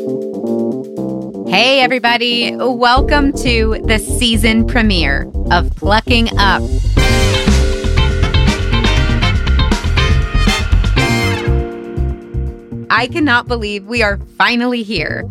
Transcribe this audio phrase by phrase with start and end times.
[0.00, 2.56] Hey, everybody.
[2.56, 6.62] Welcome to the season premiere of Plucking Up.
[12.88, 15.24] I cannot believe we are finally here.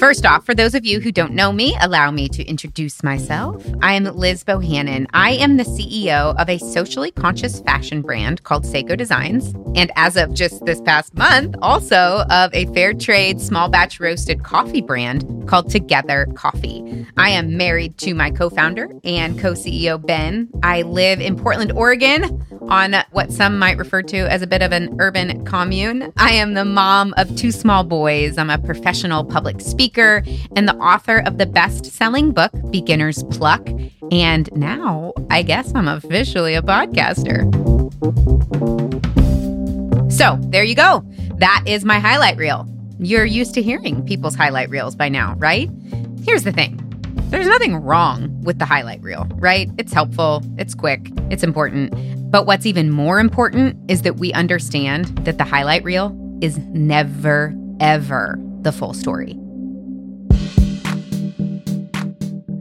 [0.00, 3.62] First off, for those of you who don't know me, allow me to introduce myself.
[3.82, 5.06] I am Liz Bohannon.
[5.12, 9.52] I am the CEO of a socially conscious fashion brand called Sseko Designs.
[9.76, 14.42] And as of just this past month, also of a fair trade small batch roasted
[14.42, 17.06] coffee brand called Together Coffee.
[17.18, 20.48] I am married to my co founder and co CEO, Ben.
[20.62, 24.72] I live in Portland, Oregon, on what some might refer to as a bit of
[24.72, 26.10] an urban commune.
[26.16, 28.38] I am the mom of two small boys.
[28.38, 30.22] I'm a professional public speaker speaker
[30.54, 33.68] and the author of the best selling book, Beginner's Pluck.
[34.12, 37.50] And now I guess I'm officially a podcaster.
[40.12, 41.04] So there you go.
[41.38, 42.68] That is my highlight reel.
[43.00, 45.68] You're used to hearing people's highlight reels by now, right?
[46.24, 46.76] Here's the thing
[47.30, 49.68] there's nothing wrong with the highlight reel, right?
[49.78, 51.92] It's helpful, it's quick, it's important.
[52.30, 57.54] But what's even more important is that we understand that the highlight reel is never,
[57.80, 59.39] ever the full story.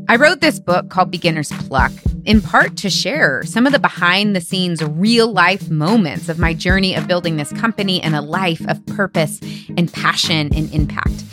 [0.10, 1.92] I wrote this book called Beginner's Pluck
[2.26, 6.52] in part to share some of the behind the scenes real life moments of my
[6.52, 9.40] journey of building this company and a life of purpose
[9.78, 11.24] and passion and impact.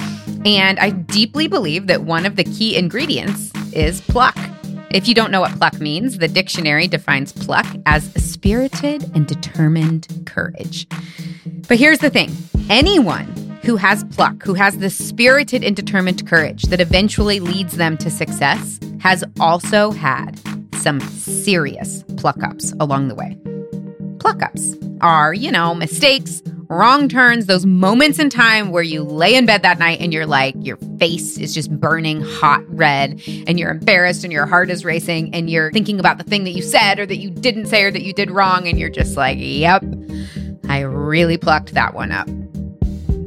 [0.44, 4.36] And I deeply believe that one of the key ingredients is pluck.
[4.90, 10.06] If you don't know what pluck means, the dictionary defines pluck as spirited and determined
[10.26, 10.86] courage.
[11.66, 12.30] But here's the thing
[12.68, 17.96] anyone who has pluck, who has the spirited and determined courage that eventually leads them
[17.98, 20.40] to success, has also had
[20.76, 23.36] some serious pluck ups along the way.
[24.20, 29.34] Pluck ups are, you know, mistakes, wrong turns, those moments in time where you lay
[29.34, 33.58] in bed that night and you're like, your face is just burning hot red and
[33.58, 36.62] you're embarrassed and your heart is racing and you're thinking about the thing that you
[36.62, 39.38] said or that you didn't say or that you did wrong and you're just like,
[39.40, 39.82] yep,
[40.68, 42.28] I really plucked that one up.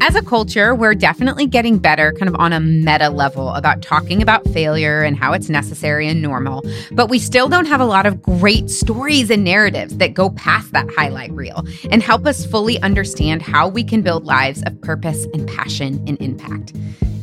[0.01, 4.21] As a culture, we're definitely getting better, kind of on a meta level, about talking
[4.21, 6.63] about failure and how it's necessary and normal.
[6.91, 10.71] But we still don't have a lot of great stories and narratives that go past
[10.71, 15.25] that highlight reel and help us fully understand how we can build lives of purpose
[15.33, 16.73] and passion and impact.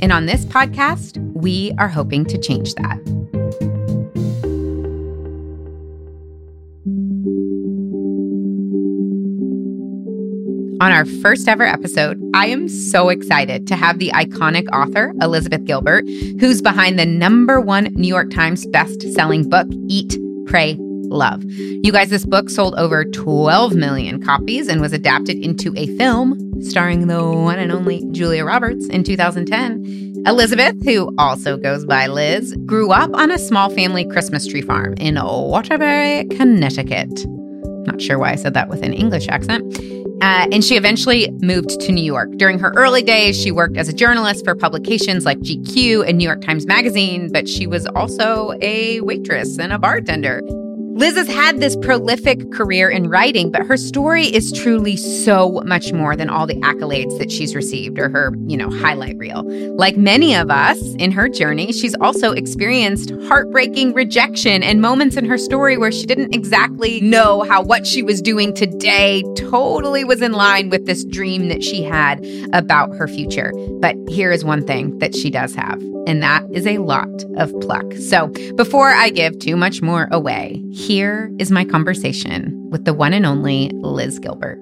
[0.02, 3.25] And on this podcast, we are hoping to change that.
[10.78, 15.64] On our first ever episode, I am so excited to have the iconic author, Elizabeth
[15.64, 16.04] Gilbert,
[16.38, 21.42] who's behind the number one New York Times best-selling book, Eat, Pray, Love.
[21.46, 26.38] You guys, this book sold over 12 million copies and was adapted into a film
[26.62, 30.24] starring the one and only Julia Roberts in 2010.
[30.26, 34.92] Elizabeth, who also goes by Liz, grew up on a small family Christmas tree farm
[34.98, 37.24] in Waterbury, Connecticut.
[37.86, 39.62] Not sure why I said that with an English accent.
[40.26, 42.28] Uh, and she eventually moved to New York.
[42.36, 46.24] During her early days, she worked as a journalist for publications like GQ and New
[46.24, 50.40] York Times Magazine, but she was also a waitress and a bartender.
[50.96, 55.92] Liz has had this prolific career in writing, but her story is truly so much
[55.92, 59.44] more than all the accolades that she's received or her, you know, highlight reel.
[59.76, 65.26] Like many of us in her journey, she's also experienced heartbreaking rejection and moments in
[65.26, 70.22] her story where she didn't exactly know how what she was doing today totally was
[70.22, 73.52] in line with this dream that she had about her future.
[73.80, 77.52] But here is one thing that she does have, and that is a lot of
[77.60, 77.92] pluck.
[77.94, 83.12] So before I give too much more away, here is my conversation with the one
[83.12, 84.58] and only Liz Gilbert.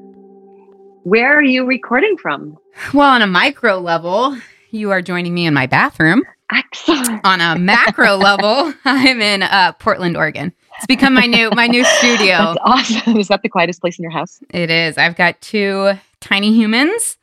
[1.04, 2.56] Where are you recording from?
[2.94, 4.37] Well, on a micro level,
[4.71, 6.22] you are joining me in my bathroom.
[6.53, 7.21] Excellent.
[7.25, 10.53] On a macro level, I'm in uh, Portland, Oregon.
[10.77, 12.37] It's become my new my new studio.
[12.37, 13.16] That's awesome.
[13.19, 14.41] Is that the quietest place in your house?
[14.50, 14.99] It is.
[14.99, 17.16] I've got two tiny humans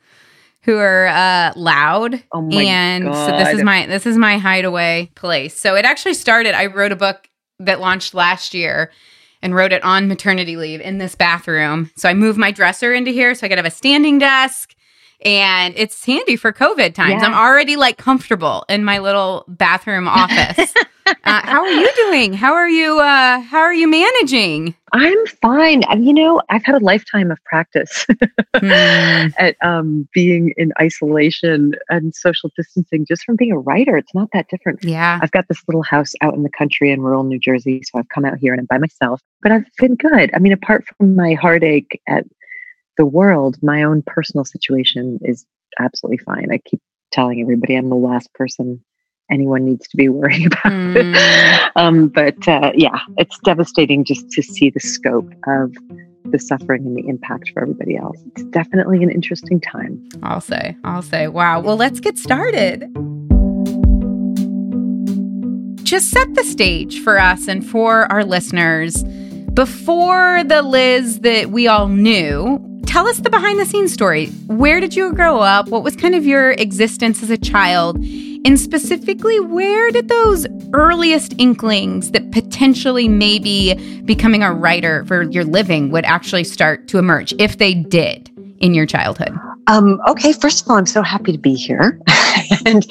[0.64, 2.22] who are uh, loud.
[2.32, 3.26] Oh my and God.
[3.30, 5.58] so this is my this is my hideaway place.
[5.58, 6.54] So it actually started.
[6.54, 7.28] I wrote a book
[7.58, 8.90] that launched last year
[9.42, 11.90] and wrote it on maternity leave in this bathroom.
[11.96, 14.74] So I moved my dresser into here so I could have a standing desk.
[15.24, 17.22] And it's handy for COVID times.
[17.22, 17.28] Yeah.
[17.28, 20.74] I'm already like comfortable in my little bathroom office.
[21.06, 22.32] uh, how are you doing?
[22.32, 22.98] How are you?
[22.98, 24.74] Uh, how are you managing?
[24.92, 25.84] I'm fine.
[25.84, 28.06] And, You know, I've had a lifetime of practice
[28.56, 29.28] Hmm.
[29.38, 33.96] at um, being in isolation and social distancing just from being a writer.
[33.96, 34.84] It's not that different.
[34.84, 35.18] Yeah.
[35.22, 37.82] I've got this little house out in the country in rural New Jersey.
[37.84, 40.30] So I've come out here and I'm by myself, but I've been good.
[40.34, 42.24] I mean, apart from my heartache at
[42.96, 45.46] the world, my own personal situation is
[45.78, 46.48] absolutely fine.
[46.52, 46.80] I keep
[47.10, 48.82] telling everybody I'm the last person
[49.30, 50.72] anyone needs to be worrying about.
[50.72, 51.70] Mm.
[51.76, 55.72] um, but uh, yeah, it's devastating just to see the scope of
[56.24, 58.16] the suffering and the impact for everybody else.
[58.26, 60.08] It's definitely an interesting time.
[60.22, 61.60] I'll say, I'll say, wow.
[61.60, 62.82] Well, let's get started.
[65.82, 69.02] Just set the stage for us and for our listeners.
[69.52, 72.58] Before the Liz that we all knew,
[72.92, 74.26] tell us the behind the scenes story.
[74.48, 75.68] Where did you grow up?
[75.68, 77.96] What was kind of your existence as a child?
[78.44, 83.72] And specifically, where did those earliest inklings that potentially maybe
[84.04, 88.74] becoming a writer for your living would actually start to emerge, if they did in
[88.74, 89.32] your childhood?
[89.68, 91.98] Um, okay, first of all, I'm so happy to be here.
[92.66, 92.84] and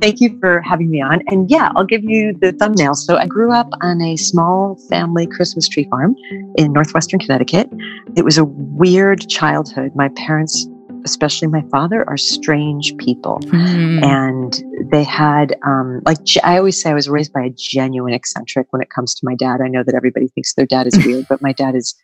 [0.00, 1.22] thank you for having me on.
[1.28, 2.94] And yeah, I'll give you the thumbnail.
[2.94, 6.16] So I grew up on a small family Christmas tree farm
[6.56, 7.68] in northwestern Connecticut.
[8.16, 9.92] It was a weird childhood.
[9.94, 10.66] My parents
[11.06, 13.38] especially my father, are strange people.
[13.44, 14.04] Mm.
[14.04, 18.66] And they had, um, like, I always say I was raised by a genuine eccentric
[18.70, 19.60] when it comes to my dad.
[19.62, 21.94] I know that everybody thinks their dad is weird, but my dad is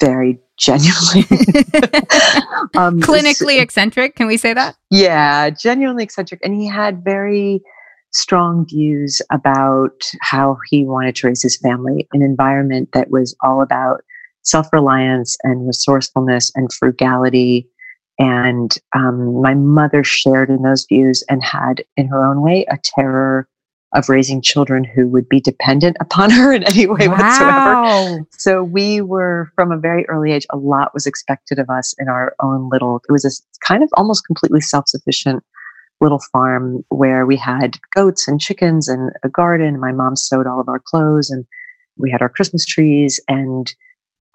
[0.00, 1.22] very genuinely
[2.76, 4.16] um, clinically eccentric.
[4.16, 4.76] Can we say that?
[4.90, 6.40] Yeah, genuinely eccentric.
[6.42, 7.60] And he had very
[8.10, 13.62] strong views about how he wanted to raise his family, an environment that was all
[13.62, 14.02] about
[14.42, 17.68] self reliance and resourcefulness and frugality
[18.18, 22.78] and um, my mother shared in those views and had, in her own way, a
[22.82, 23.48] terror
[23.94, 27.16] of raising children who would be dependent upon her in any way wow.
[27.16, 28.26] whatsoever.
[28.32, 32.08] So we were, from a very early age, a lot was expected of us in
[32.08, 35.42] our own little, it was a kind of almost completely self sufficient
[36.00, 39.80] little farm where we had goats and chickens and a garden.
[39.80, 41.44] My mom sewed all of our clothes and
[41.96, 43.74] we had our Christmas trees and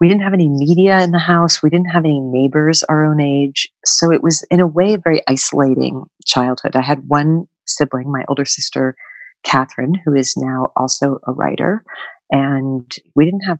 [0.00, 1.62] we didn't have any media in the house.
[1.62, 3.68] We didn't have any neighbors our own age.
[3.86, 6.76] So it was, in a way, a very isolating childhood.
[6.76, 8.96] I had one sibling, my older sister,
[9.44, 11.84] Catherine, who is now also a writer.
[12.30, 13.58] And we didn't have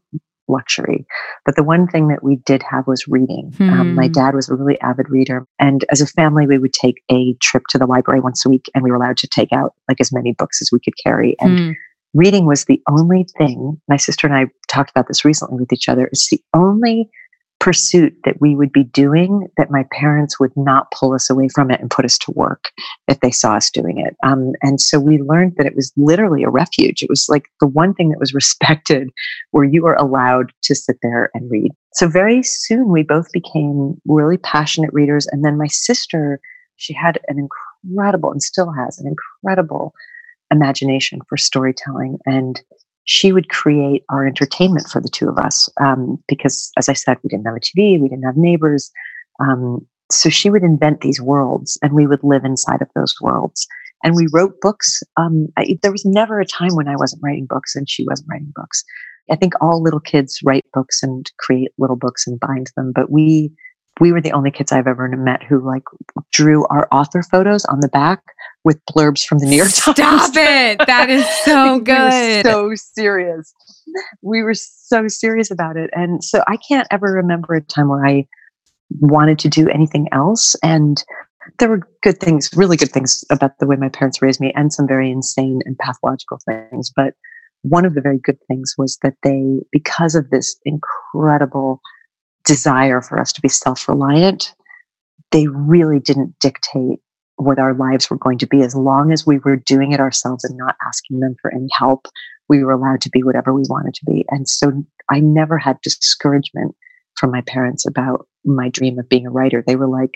[0.49, 1.07] luxury.
[1.47, 3.53] But the one thing that we did have was reading.
[3.57, 3.71] Hmm.
[3.71, 4.13] Um, my hmm.
[4.13, 5.47] dad was a really avid reader.
[5.59, 8.71] And as a family, we would take a trip to the library once a week
[8.75, 11.37] and we were allowed to take out like as many books as we could carry.
[11.41, 11.73] And hmm
[12.15, 15.89] reading was the only thing, my sister and I talked about this recently with each
[15.89, 17.11] other, it's the only
[17.65, 21.71] pursuit that we would be doing that my parents would not pull us away from
[21.71, 22.71] it and put us to work
[23.09, 24.15] if they saw us doing it.
[24.23, 27.03] Um, and so we learned that it was literally a refuge.
[27.03, 29.09] It was like the one thing that was respected
[29.53, 31.73] where you were allowed to sit there and read.
[31.95, 35.27] So very soon we both became really passionate readers.
[35.29, 36.41] And then my sister,
[36.77, 39.95] she had an incredible and still has an incredible
[40.51, 42.19] imagination for storytelling.
[42.27, 42.61] And
[43.05, 47.19] she would create our entertainment for the two of us um, because, as I said,
[47.23, 48.91] we didn't have a TV, we didn't have neighbors.
[49.41, 53.67] Um, so she would invent these worlds and we would live inside of those worlds.
[54.03, 55.03] And we wrote books.
[55.17, 58.29] Um, I, there was never a time when I wasn't writing books and she wasn't
[58.31, 58.85] writing books.
[59.31, 63.11] I think all little kids write books and create little books and bind them, but
[63.11, 63.51] we
[64.01, 65.85] we were the only kids I've ever met who like
[66.33, 68.23] drew our author photos on the back
[68.65, 69.97] with blurbs from the New York Times.
[69.97, 70.81] Stop it.
[70.87, 72.45] That is so good.
[72.45, 73.55] We so serious.
[74.23, 75.91] We were so serious about it.
[75.93, 78.27] And so I can't ever remember a time where I
[79.01, 80.57] wanted to do anything else.
[80.63, 81.05] And
[81.59, 84.73] there were good things, really good things about the way my parents raised me, and
[84.73, 86.91] some very insane and pathological things.
[86.95, 87.15] But
[87.63, 91.81] one of the very good things was that they, because of this incredible
[92.45, 94.55] desire for us to be self reliant,
[95.31, 97.01] they really didn't dictate
[97.37, 98.63] what our lives were going to be.
[98.63, 102.07] As long as we were doing it ourselves and not asking them for any help,
[102.49, 104.25] we were allowed to be whatever we wanted to be.
[104.31, 106.75] And so I never had discouragement
[107.17, 109.63] from my parents about my dream of being a writer.
[109.67, 110.13] They were like,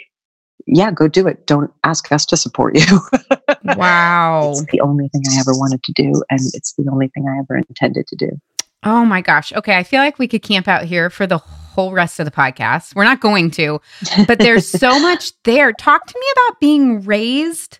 [0.66, 1.46] yeah, go do it.
[1.46, 3.00] Don't ask us to support you.
[3.64, 4.50] wow.
[4.50, 6.22] It's the only thing I ever wanted to do.
[6.30, 8.30] And it's the only thing I ever intended to do.
[8.84, 9.52] Oh my gosh.
[9.52, 9.76] Okay.
[9.76, 11.38] I feel like we could camp out here for the
[11.78, 12.96] whole rest of the podcast.
[12.96, 13.80] We're not going to,
[14.26, 15.72] but there's so much there.
[15.72, 17.78] Talk to me about being raised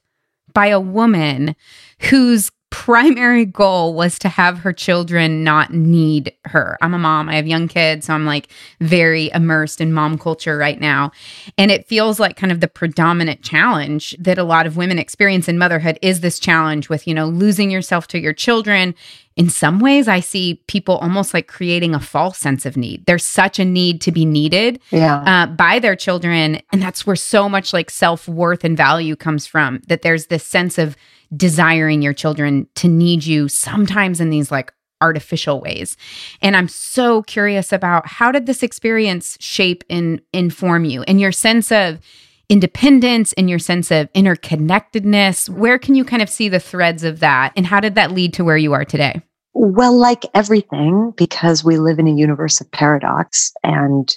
[0.54, 1.56] by a woman
[2.02, 6.76] whose primary goal was to have her children not need her.
[6.82, 7.28] I'm a mom.
[7.28, 8.48] I have young kids, so I'm like
[8.80, 11.12] very immersed in mom culture right now.
[11.56, 15.48] And it feels like kind of the predominant challenge that a lot of women experience
[15.48, 18.94] in motherhood is this challenge with, you know, losing yourself to your children.
[19.36, 23.06] In some ways, I see people almost like creating a false sense of need.
[23.06, 25.22] There's such a need to be needed yeah.
[25.24, 26.60] uh, by their children.
[26.72, 30.44] And that's where so much like self worth and value comes from, that there's this
[30.44, 30.96] sense of
[31.36, 35.96] desiring your children to need you sometimes in these like artificial ways.
[36.42, 41.32] And I'm so curious about how did this experience shape and inform you and your
[41.32, 42.00] sense of
[42.48, 45.48] independence and your sense of interconnectedness?
[45.48, 47.52] Where can you kind of see the threads of that?
[47.56, 49.20] And how did that lead to where you are today?
[49.54, 53.52] Well, like everything, because we live in a universe of paradox.
[53.64, 54.16] And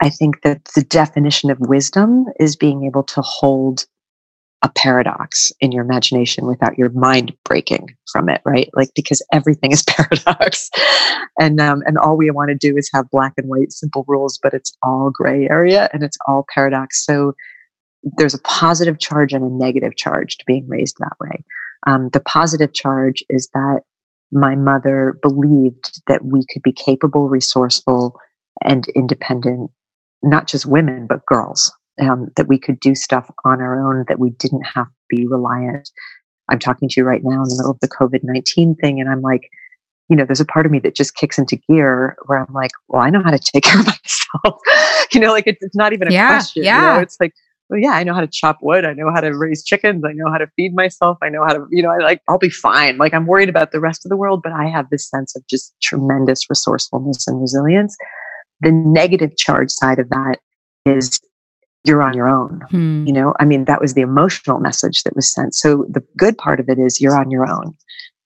[0.00, 3.84] I think that the definition of wisdom is being able to hold
[4.62, 8.68] a paradox in your imagination without your mind breaking from it, right?
[8.74, 10.70] Like because everything is paradox,
[11.38, 14.38] and um, and all we want to do is have black and white simple rules,
[14.42, 17.04] but it's all gray area and it's all paradox.
[17.04, 17.34] So
[18.02, 21.44] there's a positive charge and a negative charge to being raised that way.
[21.86, 23.80] Um, the positive charge is that
[24.32, 28.18] my mother believed that we could be capable, resourceful,
[28.62, 29.70] and independent,
[30.22, 34.18] not just women but girls um, that we could do stuff on our own, that
[34.18, 35.90] we didn't have to be reliant.
[36.48, 39.08] I'm talking to you right now in the middle of the COVID 19 thing, and
[39.08, 39.48] I'm like,
[40.08, 42.72] you know, there's a part of me that just kicks into gear where I'm like,
[42.88, 44.60] well, I know how to take care of myself.
[45.12, 46.64] you know, like it's, it's not even a yeah, question.
[46.64, 46.76] Yeah.
[46.76, 47.02] You know?
[47.02, 47.32] It's like,
[47.70, 48.84] well, yeah, I know how to chop wood.
[48.84, 50.02] I know how to raise chickens.
[50.04, 51.18] I know how to feed myself.
[51.22, 52.98] I know how to, you know, I like, I'll be fine.
[52.98, 55.46] Like I'm worried about the rest of the world, but I have this sense of
[55.46, 57.96] just tremendous resourcefulness and resilience.
[58.60, 60.38] The negative charge side of that
[60.84, 61.20] is
[61.84, 62.60] you're on your own.
[62.70, 63.06] Hmm.
[63.06, 65.54] You know, I mean, that was the emotional message that was sent.
[65.54, 67.74] So the good part of it is you're on your own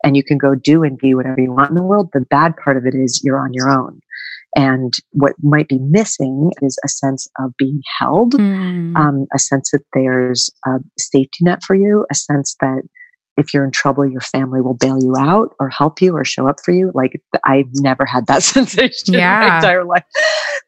[0.03, 2.11] and you can go do and be whatever you want in the world.
[2.13, 4.01] The bad part of it is you're on your own.
[4.57, 8.97] And what might be missing is a sense of being held, hmm.
[8.97, 12.83] um, a sense that there's a safety net for you, a sense that
[13.37, 16.49] if you're in trouble, your family will bail you out or help you or show
[16.49, 16.93] up for you.
[16.95, 19.43] Like I've never had that sensation yeah.
[19.43, 20.05] in my entire life.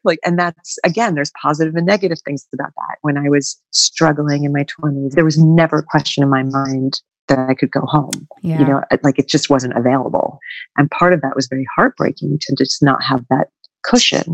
[0.03, 2.97] Like, and that's again, there's positive and negative things about that.
[3.01, 7.01] When I was struggling in my 20s, there was never a question in my mind
[7.27, 8.27] that I could go home.
[8.41, 8.59] Yeah.
[8.59, 10.39] You know, like it just wasn't available.
[10.77, 13.49] And part of that was very heartbreaking to just not have that
[13.87, 14.33] cushion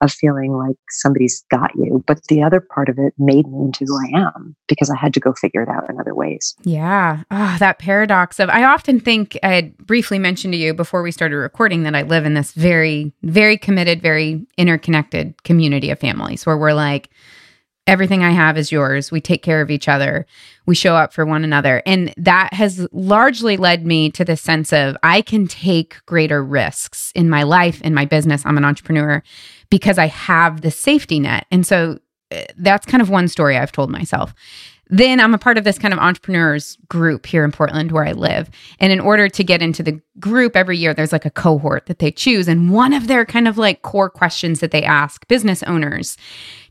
[0.00, 2.04] of feeling like somebody's got you.
[2.06, 5.14] But the other part of it made me into who I am because I had
[5.14, 6.54] to go figure it out in other ways.
[6.62, 7.22] Yeah.
[7.30, 11.12] Oh, that paradox of, I often think I had briefly mentioned to you before we
[11.12, 16.44] started recording that I live in this very, very committed, very interconnected community of families
[16.44, 17.10] where we're like,
[17.86, 19.10] Everything I have is yours.
[19.10, 20.26] We take care of each other.
[20.66, 21.82] We show up for one another.
[21.86, 27.10] And that has largely led me to the sense of I can take greater risks
[27.14, 28.46] in my life, in my business.
[28.46, 29.22] I'm an entrepreneur
[29.70, 31.46] because I have the safety net.
[31.50, 31.98] And so
[32.30, 34.34] uh, that's kind of one story I've told myself.
[34.92, 38.12] Then I'm a part of this kind of entrepreneurs group here in Portland where I
[38.12, 38.50] live.
[38.80, 42.00] And in order to get into the group every year, there's like a cohort that
[42.00, 42.48] they choose.
[42.48, 46.16] And one of their kind of like core questions that they ask business owners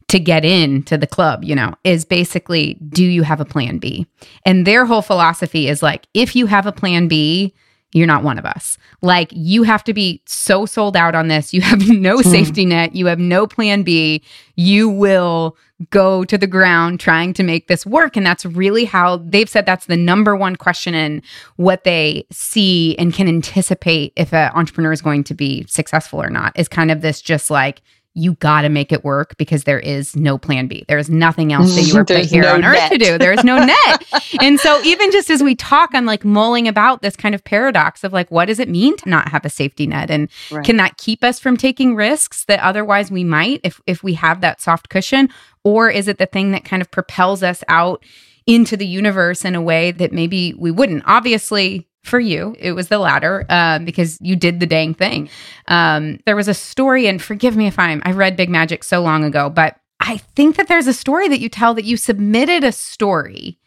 [0.09, 3.77] to get in to the club, you know, is basically do you have a plan
[3.77, 4.05] B?
[4.45, 7.53] And their whole philosophy is like if you have a plan B,
[7.91, 8.77] you're not one of us.
[9.01, 11.53] Like you have to be so sold out on this.
[11.53, 12.29] You have no hmm.
[12.29, 12.95] safety net.
[12.95, 14.23] You have no plan B.
[14.55, 15.57] You will
[15.89, 18.17] go to the ground trying to make this work.
[18.17, 21.21] And that's really how they've said that's the number one question in
[21.55, 26.29] what they see and can anticipate if an entrepreneur is going to be successful or
[26.29, 27.81] not is kind of this just like,
[28.19, 30.85] you got to make it work because there is no plan B.
[30.88, 32.75] There is nothing else that you are put here no on net.
[32.75, 33.17] earth to do.
[33.17, 34.03] There is no net.
[34.41, 38.03] and so even just as we talk I'm like mulling about this kind of paradox
[38.03, 40.65] of like what does it mean to not have a safety net and right.
[40.65, 44.41] can that keep us from taking risks that otherwise we might if if we have
[44.41, 45.29] that soft cushion
[45.63, 48.03] or is it the thing that kind of propels us out
[48.47, 51.03] into the universe in a way that maybe we wouldn't?
[51.05, 55.29] Obviously, for you, it was the latter uh, because you did the dang thing.
[55.67, 59.01] Um, there was a story, and forgive me if I'm, I read Big Magic so
[59.01, 62.63] long ago, but I think that there's a story that you tell that you submitted
[62.63, 63.59] a story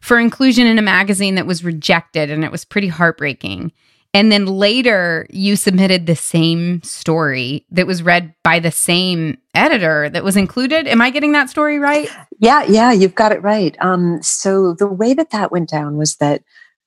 [0.00, 3.72] for inclusion in a magazine that was rejected, and it was pretty heartbreaking.
[4.14, 10.08] And then later, you submitted the same story that was read by the same editor
[10.10, 10.86] that was included.
[10.86, 12.08] Am I getting that story right?
[12.38, 13.76] Yeah, yeah, you've got it right.
[13.80, 16.44] Um, so the way that that went down was that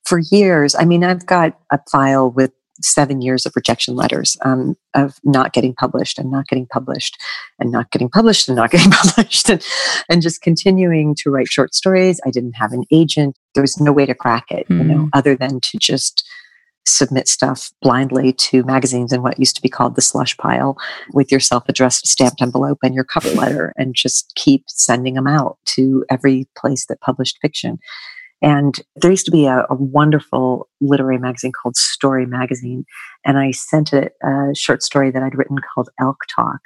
[0.07, 4.75] for years, I mean, I've got a file with seven years of rejection letters um,
[4.93, 7.17] of not getting published and not getting published
[7.59, 9.65] and not getting published and not getting published and,
[10.09, 12.21] and just continuing to write short stories.
[12.25, 13.37] I didn't have an agent.
[13.53, 14.77] There was no way to crack it, mm.
[14.77, 15.09] you know, hmm.
[15.13, 16.25] other than to just
[16.85, 20.77] submit stuff blindly to magazines in what used to be called the slush pile
[21.11, 25.57] with your self-addressed stamped envelope and your cover letter and just keep sending them out
[25.65, 27.77] to every place that published fiction
[28.41, 32.85] and there used to be a, a, wonderful literary magazine called Story Magazine.
[33.25, 36.59] And I sent a, a, short story that I'd written called Elk Talk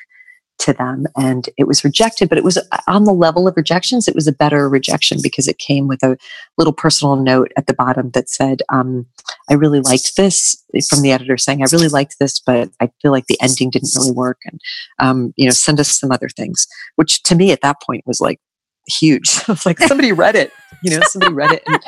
[0.60, 1.06] to them.
[1.16, 4.28] And it was rejected, but it was uh, on the level of rejections, it was
[4.28, 6.18] a better rejection because it came with a
[6.58, 9.06] little personal note at the bottom that said, um,
[9.50, 13.12] I really liked this from the editor saying, I really liked this, but I feel
[13.12, 14.40] like the ending didn't really work.
[14.46, 14.62] And,
[15.00, 18.22] um, you know, send us some other things, which to me at that point was
[18.22, 18.40] like,
[18.88, 19.41] huge.
[19.47, 20.51] I was like, somebody read it,
[20.83, 21.79] you know, somebody read it and,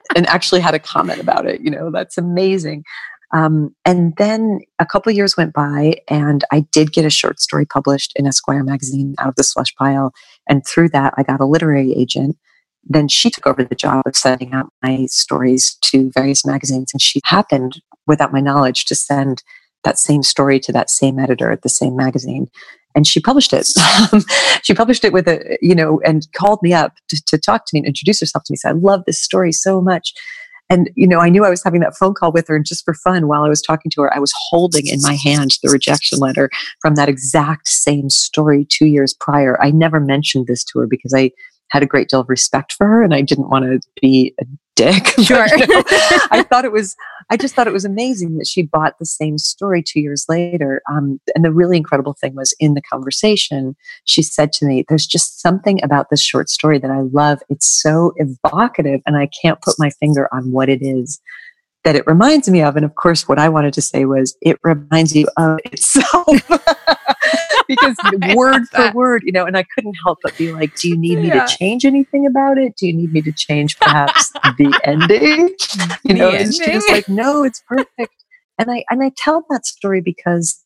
[0.16, 1.60] and actually had a comment about it.
[1.60, 2.84] You know, that's amazing.
[3.34, 7.66] Um, and then a couple years went by, and I did get a short story
[7.66, 10.12] published in Esquire magazine out of the slush pile.
[10.48, 12.36] And through that, I got a literary agent.
[12.84, 16.90] Then she took over the job of sending out my stories to various magazines.
[16.94, 19.42] And she happened, without my knowledge, to send
[19.84, 22.48] that same story to that same editor at the same magazine
[22.98, 23.68] and she published it.
[24.12, 24.24] Um,
[24.64, 27.70] she published it with a, you know, and called me up to, to, talk to
[27.72, 28.56] me and introduce herself to me.
[28.56, 30.12] Said, I love this story so much.
[30.68, 32.56] And, you know, I knew I was having that phone call with her.
[32.56, 35.14] And just for fun, while I was talking to her, I was holding in my
[35.14, 36.50] hand the rejection letter
[36.80, 39.62] from that exact same story two years prior.
[39.62, 41.30] I never mentioned this to her because I
[41.70, 44.44] had a great deal of respect for her and I didn't want to be a
[44.78, 45.14] dick.
[45.28, 45.46] Sure.
[45.50, 45.82] but, you know,
[46.30, 46.96] I thought it was,
[47.28, 50.80] I just thought it was amazing that she bought the same story two years later.
[50.90, 55.06] Um, and the really incredible thing was in the conversation, she said to me, There's
[55.06, 57.40] just something about this short story that I love.
[57.50, 61.20] It's so evocative, and I can't put my finger on what it is
[61.84, 62.76] that it reminds me of.
[62.76, 66.26] And of course, what I wanted to say was, It reminds you of itself.
[67.68, 67.96] because
[68.34, 71.18] word for word, you know, and I couldn't help but be like, do you need
[71.18, 71.44] me yeah.
[71.44, 72.74] to change anything about it?
[72.76, 75.54] Do you need me to change perhaps the ending?
[76.02, 78.14] You know, and she was like, no, it's perfect.
[78.58, 80.64] And I and I tell that story because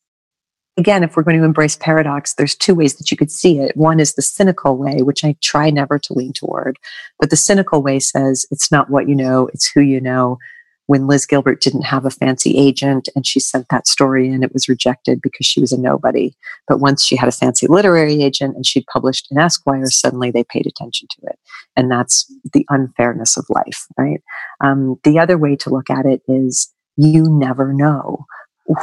[0.78, 3.76] again, if we're going to embrace paradox, there's two ways that you could see it.
[3.76, 6.78] One is the cynical way, which I try never to lean toward.
[7.20, 10.38] But the cynical way says it's not what you know, it's who you know
[10.86, 14.52] when Liz Gilbert didn't have a fancy agent and she sent that story in, it
[14.52, 16.34] was rejected because she was a nobody.
[16.66, 20.44] But once she had a fancy literary agent and she'd published in Esquire, suddenly they
[20.44, 21.38] paid attention to it.
[21.76, 24.20] And that's the unfairness of life, right?
[24.62, 28.26] Um, the other way to look at it is you never know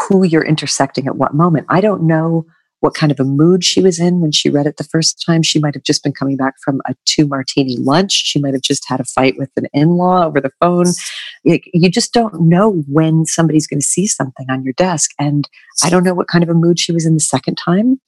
[0.08, 1.66] who you're intersecting at what moment.
[1.70, 2.46] I don't know
[2.82, 5.44] what kind of a mood she was in when she read it the first time.
[5.44, 8.12] She might have just been coming back from a two martini lunch.
[8.12, 10.86] She might have just had a fight with an in law over the phone.
[11.44, 15.12] You just don't know when somebody's going to see something on your desk.
[15.20, 15.48] And
[15.84, 18.00] I don't know what kind of a mood she was in the second time.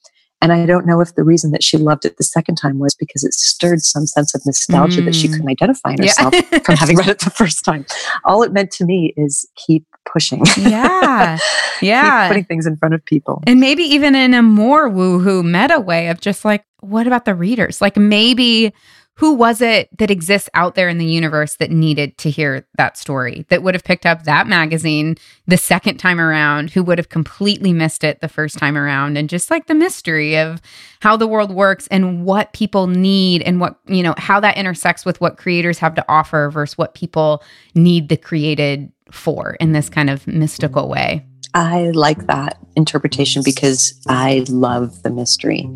[0.42, 2.96] And I don't know if the reason that she loved it the second time was
[2.96, 5.04] because it stirred some sense of nostalgia mm.
[5.04, 5.52] that she couldn't mm.
[5.52, 6.58] identify in herself yeah.
[6.58, 7.86] from having read it the first time.
[8.24, 10.44] All it meant to me is keep pushing.
[10.56, 11.38] Yeah.
[11.80, 12.28] Yeah.
[12.28, 13.42] putting things in front of people.
[13.44, 17.34] And maybe even in a more woohoo meta way of just like, what about the
[17.34, 17.80] readers?
[17.80, 18.72] Like maybe
[19.16, 22.96] who was it that exists out there in the universe that needed to hear that
[22.96, 27.08] story that would have picked up that magazine the second time around who would have
[27.08, 30.60] completely missed it the first time around and just like the mystery of
[31.00, 35.04] how the world works and what people need and what you know how that intersects
[35.04, 37.42] with what creators have to offer versus what people
[37.74, 44.00] need the created for in this kind of mystical way I like that interpretation because
[44.08, 45.68] I love the mystery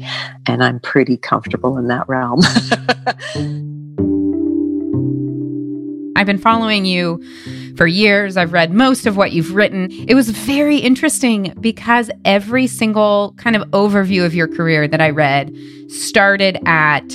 [0.46, 2.40] and I'm pretty comfortable in that realm.
[6.16, 7.22] I've been following you
[7.76, 8.38] for years.
[8.38, 9.90] I've read most of what you've written.
[10.08, 15.10] It was very interesting because every single kind of overview of your career that I
[15.10, 15.54] read
[15.88, 17.06] started at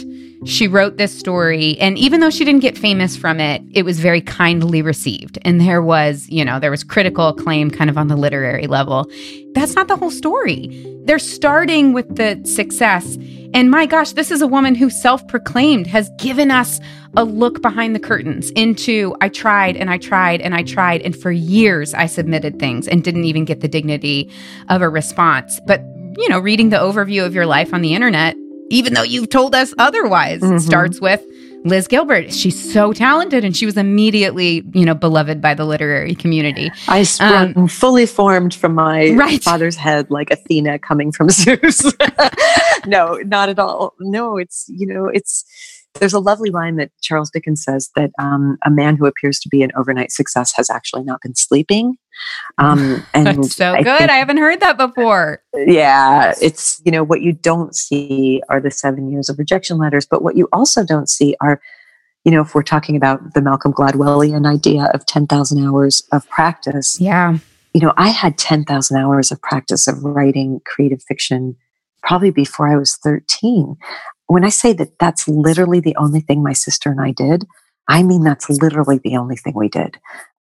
[0.45, 3.99] she wrote this story and even though she didn't get famous from it it was
[3.99, 5.37] very kindly received.
[5.43, 9.09] And there was you know there was critical acclaim kind of on the literary level.
[9.53, 10.69] That's not the whole story.
[11.05, 13.17] They're starting with the success.
[13.53, 16.79] And my gosh this is a woman who self-proclaimed has given us
[17.15, 21.13] a look behind the curtains into i tried and i tried and i tried and
[21.13, 24.31] for years i submitted things and didn't even get the dignity
[24.69, 25.59] of a response.
[25.67, 25.81] But
[26.17, 28.35] you know reading the overview of your life on the internet
[28.71, 30.41] even though you've told us otherwise.
[30.41, 30.55] Mm-hmm.
[30.55, 31.23] It starts with
[31.63, 32.33] Liz Gilbert.
[32.33, 36.71] She's so talented and she was immediately, you know, beloved by the literary community.
[36.87, 39.43] I sprung um, fully formed from my right.
[39.43, 41.93] father's head like Athena coming from Zeus.
[42.87, 43.93] no, not at all.
[43.99, 45.45] No, it's, you know, it's
[45.95, 49.49] there's a lovely line that Charles Dickens says that um, a man who appears to
[49.49, 51.97] be an overnight success has actually not been sleeping.
[52.57, 53.97] Um, and That's so I good.
[53.99, 55.41] Think, I haven't heard that before.
[55.55, 60.05] Yeah, it's you know what you don't see are the seven years of rejection letters,
[60.05, 61.61] but what you also don't see are
[62.23, 66.27] you know if we're talking about the Malcolm Gladwellian idea of ten thousand hours of
[66.29, 66.99] practice.
[66.99, 67.37] Yeah,
[67.73, 71.55] you know I had ten thousand hours of practice of writing creative fiction
[72.03, 73.77] probably before I was 13
[74.31, 77.45] when I say that that's literally the only thing my sister and I did,
[77.89, 79.97] I mean that's literally the only thing we did.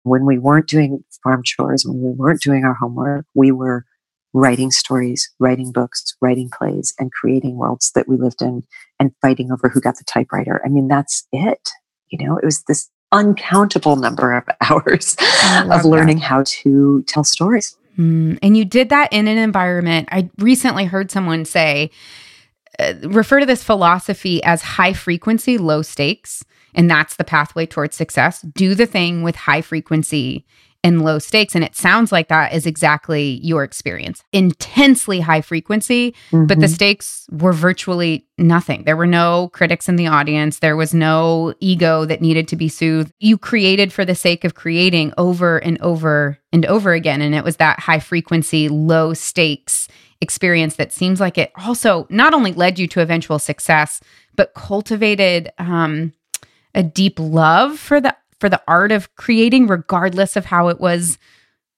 [0.06, 3.86] When we weren't doing farm chores, when we weren't doing our homework, we were
[4.34, 8.62] writing stories, writing books, writing plays, and creating worlds that we lived in
[9.00, 10.62] and fighting over who got the typewriter.
[10.64, 11.70] I mean, that's it.
[12.10, 15.16] You know, it was this uncountable number of hours
[15.72, 16.26] of learning that.
[16.26, 17.76] how to tell stories.
[17.98, 20.10] Mm, and you did that in an environment.
[20.12, 21.90] I recently heard someone say,
[22.78, 26.44] uh, refer to this philosophy as high frequency, low stakes.
[26.76, 28.42] And that's the pathway towards success.
[28.42, 30.46] Do the thing with high frequency
[30.86, 31.56] and low stakes.
[31.56, 34.24] And it sounds like that is exactly your experience.
[34.32, 36.46] Intensely high frequency, mm-hmm.
[36.46, 36.76] but the mm-hmm.
[36.76, 38.84] stakes were virtually nothing.
[38.84, 42.70] There were no critics in the audience, there was no ego that needed to be
[42.70, 43.12] soothed.
[43.20, 47.20] You created for the sake of creating over and over and over again.
[47.20, 49.88] And it was that high frequency, low stakes
[50.22, 54.02] experience that seems like it also not only led you to eventual success,
[54.36, 56.14] but cultivated um,
[56.76, 61.18] a deep love for the for the art of creating, regardless of how it was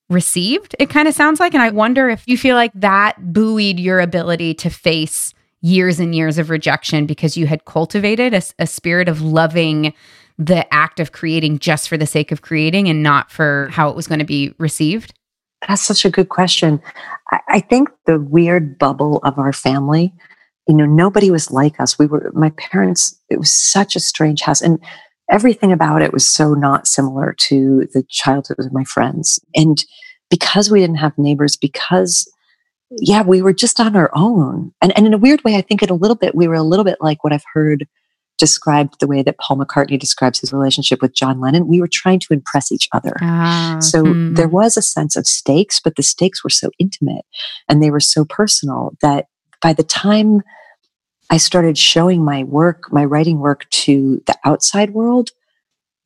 [0.10, 1.54] received, it kind of sounds like.
[1.54, 6.16] And I wonder if you feel like that buoyed your ability to face years and
[6.16, 9.94] years of rejection because you had cultivated a, a spirit of loving
[10.38, 13.96] the act of creating just for the sake of creating and not for how it
[13.96, 15.14] was going to be received?
[15.68, 16.80] That's such a good question.
[17.32, 20.14] I, I, think the weird bubble of our family,
[20.68, 21.98] you know, nobody was like us.
[21.98, 24.62] We were, my parents, it was such a strange house.
[24.62, 24.80] And
[25.32, 29.40] everything about it was so not similar to the childhood of my friends.
[29.56, 29.84] And
[30.30, 32.30] because we didn't have neighbors, because
[32.90, 34.72] yeah, we were just on our own.
[34.82, 36.64] And, and in a weird way, I think in a little bit, we were a
[36.64, 37.88] little bit like what I've heard
[38.38, 41.68] described the way that Paul McCartney describes his relationship with John Lennon.
[41.68, 43.16] We were trying to impress each other.
[43.22, 44.36] Ah, so hmm.
[44.36, 47.26] there was a sense of stakes, but the stakes were so intimate
[47.68, 49.26] and they were so personal that
[49.62, 50.42] by the time
[51.30, 55.32] I started showing my work, my writing work to the outside world,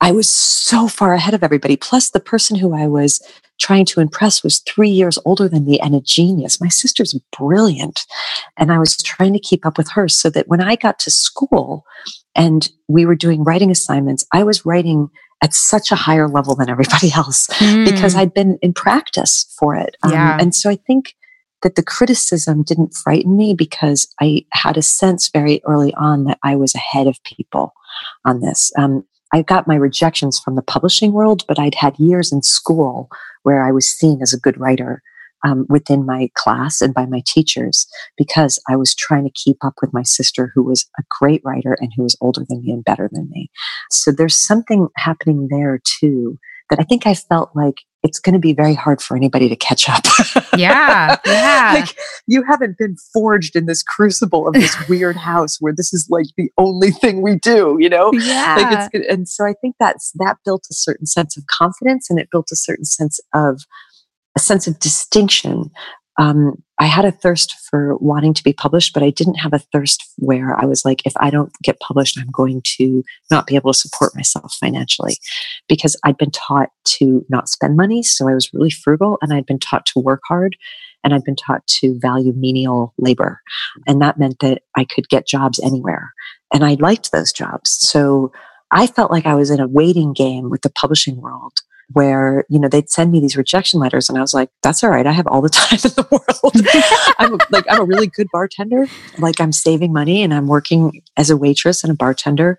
[0.01, 1.77] I was so far ahead of everybody.
[1.77, 3.21] Plus, the person who I was
[3.59, 6.59] trying to impress was three years older than me and a genius.
[6.59, 8.01] My sister's brilliant.
[8.57, 11.11] And I was trying to keep up with her so that when I got to
[11.11, 11.85] school
[12.35, 15.09] and we were doing writing assignments, I was writing
[15.43, 17.85] at such a higher level than everybody else mm.
[17.85, 19.95] because I'd been in practice for it.
[20.01, 20.37] Um, yeah.
[20.39, 21.13] and so I think
[21.63, 26.39] that the criticism didn't frighten me because I had a sense very early on that
[26.43, 27.73] I was ahead of people
[28.25, 28.71] on this.
[28.77, 33.09] Um, I got my rejections from the publishing world, but I'd had years in school
[33.43, 35.01] where I was seen as a good writer
[35.43, 39.75] um, within my class and by my teachers because I was trying to keep up
[39.81, 42.83] with my sister, who was a great writer and who was older than me and
[42.83, 43.49] better than me.
[43.89, 46.37] So there's something happening there too
[46.71, 49.55] that I think I felt like it's going to be very hard for anybody to
[49.55, 50.03] catch up.
[50.57, 51.17] yeah.
[51.25, 51.73] Yeah.
[51.75, 56.07] like you haven't been forged in this crucible of this weird house where this is
[56.09, 58.11] like the only thing we do, you know?
[58.13, 58.55] Yeah.
[58.55, 62.19] Like it's, and so I think that's, that built a certain sense of confidence and
[62.19, 63.61] it built a certain sense of,
[64.35, 65.69] a sense of distinction
[66.17, 69.59] um, I had a thirst for wanting to be published, but I didn't have a
[69.59, 73.55] thirst where I was like, if I don't get published, I'm going to not be
[73.55, 75.17] able to support myself financially
[75.69, 78.01] because I'd been taught to not spend money.
[78.01, 80.57] So I was really frugal and I'd been taught to work hard
[81.03, 83.41] and I'd been taught to value menial labor.
[83.85, 86.11] And that meant that I could get jobs anywhere.
[86.51, 87.77] And I liked those jobs.
[87.79, 88.31] So
[88.71, 91.53] I felt like I was in a waiting game with the publishing world
[91.93, 94.89] where you know they'd send me these rejection letters and i was like that's all
[94.89, 95.07] right.
[95.07, 97.15] I have all the time in the world.
[97.19, 98.87] I'm like i'm a really good bartender.
[99.17, 102.57] Like i'm saving money and i'm working as a waitress and a bartender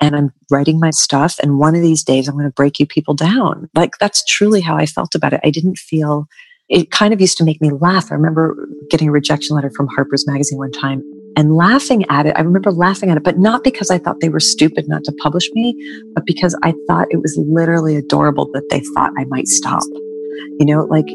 [0.00, 1.36] and i'm writing my stuff.
[1.42, 3.68] And one of these days i'm going to break you people down.
[3.74, 5.40] Like that's truly how i felt about it.
[5.44, 6.26] I didn't feel
[6.68, 8.10] it kind of used to make me laugh.
[8.10, 11.02] I remember getting a rejection letter from harper's magazine one time
[11.36, 12.34] and laughing at it.
[12.36, 15.12] I remember laughing at it, but not because I thought they were stupid not to
[15.12, 15.74] publish me,
[16.14, 19.82] but because I thought it was literally adorable that they thought I might stop.
[20.58, 21.06] You know, like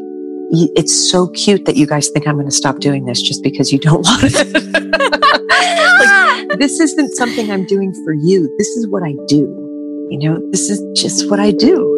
[0.52, 3.72] it's so cute that you guys think I'm going to stop doing this just because
[3.72, 4.34] you don't want it.
[6.48, 8.54] like, this isn't something I'm doing for you.
[8.58, 9.56] This is what I do.
[10.10, 11.96] You know, this is just what I do.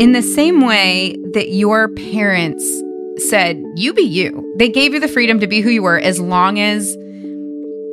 [0.00, 2.82] In the same way that your parents
[3.18, 4.54] said, you be you.
[4.58, 6.94] They gave you the freedom to be who you were as long as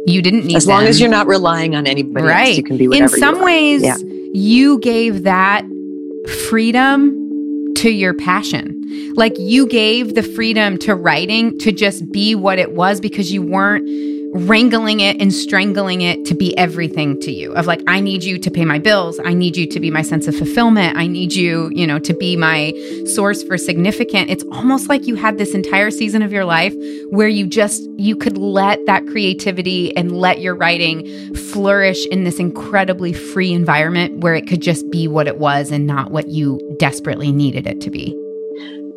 [0.06, 2.48] you didn't need As long as you're not relying on anybody right.
[2.50, 3.98] else, you can be whatever In some ways, yeah.
[4.34, 5.66] you gave that
[6.50, 8.82] freedom to your passion.
[9.16, 13.42] Like you gave the freedom to writing to just be what it was because you
[13.42, 13.88] weren't
[14.34, 17.54] wrangling it and strangling it to be everything to you.
[17.54, 19.20] Of like i need you to pay my bills.
[19.24, 20.98] I need you to be my sense of fulfillment.
[20.98, 22.74] I need you you know to be my
[23.06, 24.32] source for significant.
[24.32, 26.74] It's almost like you had this entire season of your life
[27.10, 32.40] where you just you could let that creativity and let your writing flourish in this
[32.40, 36.60] incredibly free environment where it could just be what it was and not what you
[36.80, 38.18] desperately needed it to be.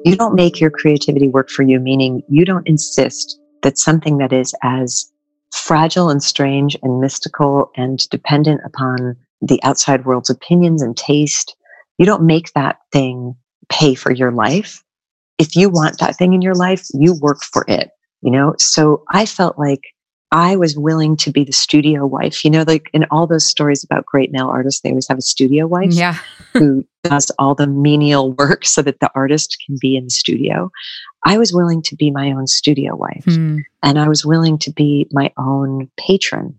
[0.04, 4.32] You don't make your creativity work for you meaning you don't insist that something that
[4.32, 5.12] is as
[5.52, 11.56] fragile and strange and mystical and dependent upon the outside world's opinions and taste.
[11.98, 13.36] You don't make that thing
[13.68, 14.82] pay for your life.
[15.38, 17.90] if you want that thing in your life, you work for it,
[18.22, 18.54] you know?
[18.58, 19.82] So I felt like
[20.32, 22.44] I was willing to be the studio wife.
[22.44, 25.22] You know, like in all those stories about great male artists, they always have a
[25.22, 26.16] studio wife yeah.
[26.52, 30.70] who does all the menial work so that the artist can be in the studio.
[31.24, 33.58] I was willing to be my own studio wife Hmm.
[33.82, 36.58] and I was willing to be my own patron.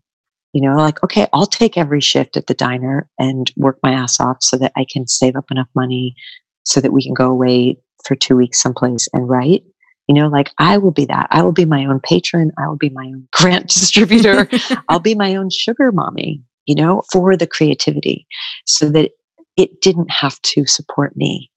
[0.54, 4.20] You know, like, okay, I'll take every shift at the diner and work my ass
[4.20, 6.16] off so that I can save up enough money
[6.64, 9.64] so that we can go away for two weeks someplace and write.
[10.08, 11.28] You know, like I will be that.
[11.32, 12.52] I will be my own patron.
[12.58, 14.50] I will be my own grant distributor.
[14.90, 18.28] I'll be my own sugar mommy, you know, for the creativity
[18.66, 19.12] so that
[19.58, 21.50] it didn't have to support me.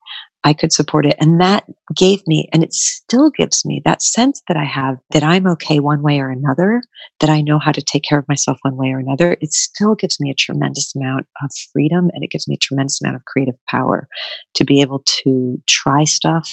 [0.42, 1.16] I could support it.
[1.20, 5.22] And that gave me, and it still gives me that sense that I have that
[5.22, 6.82] I'm okay one way or another,
[7.20, 9.36] that I know how to take care of myself one way or another.
[9.42, 13.02] It still gives me a tremendous amount of freedom and it gives me a tremendous
[13.02, 14.08] amount of creative power
[14.54, 16.50] to be able to try stuff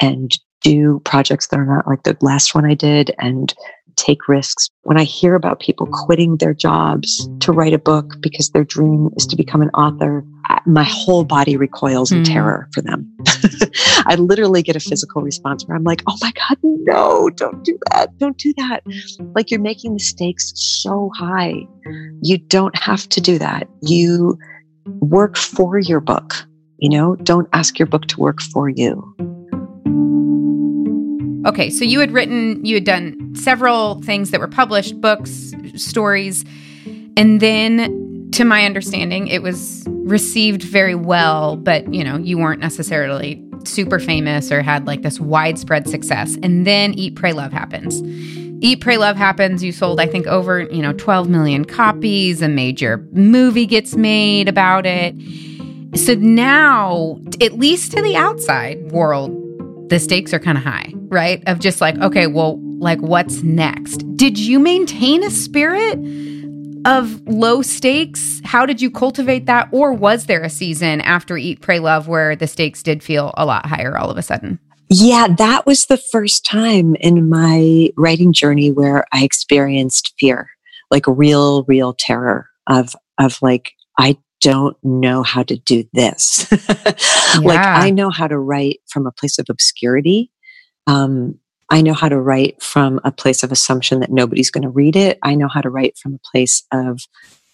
[0.00, 0.30] and
[0.66, 3.54] do projects that are not like the last one I did and
[3.96, 4.68] take risks.
[4.82, 9.08] When I hear about people quitting their jobs to write a book because their dream
[9.16, 12.24] is to become an author, I- my whole body recoils in Mm.
[12.26, 13.10] terror for them.
[14.06, 17.78] I literally get a physical response where I'm like, oh my God, no, don't do
[17.92, 18.16] that.
[18.18, 18.82] Don't do that.
[19.34, 21.66] Like you're making the stakes so high.
[22.22, 23.66] You don't have to do that.
[23.82, 24.36] You
[25.00, 26.34] work for your book.
[26.78, 29.14] You know, don't ask your book to work for you.
[31.46, 36.44] Okay, so you had written, you had done several things that were published, books, stories,
[37.16, 42.60] and then to my understanding, it was received very well, but you know, you weren't
[42.60, 46.36] necessarily super famous or had like this widespread success.
[46.42, 48.02] And then Eat, Pray, Love happens.
[48.60, 49.62] Eat, Pray, Love happens.
[49.62, 52.42] You sold, I think, over, you know, 12 million copies.
[52.42, 55.14] A major movie gets made about it.
[55.94, 59.30] So now, at least to the outside world,
[59.88, 61.42] the stakes are kind of high, right?
[61.46, 63.98] Of just like, okay, well, like what's next?
[64.16, 65.98] Did you maintain a spirit
[66.84, 68.40] of low stakes?
[68.44, 69.68] How did you cultivate that?
[69.72, 73.46] Or was there a season after Eat, Pray, Love where the stakes did feel a
[73.46, 74.58] lot higher all of a sudden?
[74.88, 80.48] Yeah, that was the first time in my writing journey where I experienced fear,
[80.90, 86.50] like real, real terror of of like I don't know how to do this.
[87.42, 90.30] like I know how to write from a place of obscurity.
[90.86, 91.38] Um,
[91.70, 94.94] I know how to write from a place of assumption that nobody's going to read
[94.94, 95.18] it.
[95.22, 97.00] I know how to write from a place of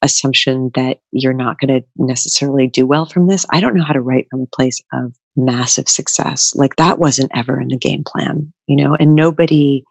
[0.03, 3.47] assumption that you're not going to necessarily do well from this.
[3.51, 6.55] I don't know how to write from a place of massive success.
[6.55, 9.85] Like that wasn't ever in the game plan, you know, and nobody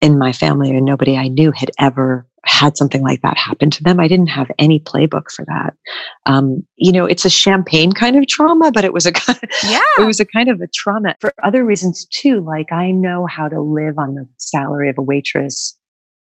[0.00, 3.82] in my family or nobody I knew had ever had something like that happen to
[3.82, 4.00] them.
[4.00, 5.74] I didn't have any playbook for that.
[6.26, 9.80] Um, you know, it's a champagne kind of trauma, but it was a kind Yeah.
[9.98, 12.40] it was a kind of a trauma for other reasons too.
[12.40, 15.76] Like I know how to live on the salary of a waitress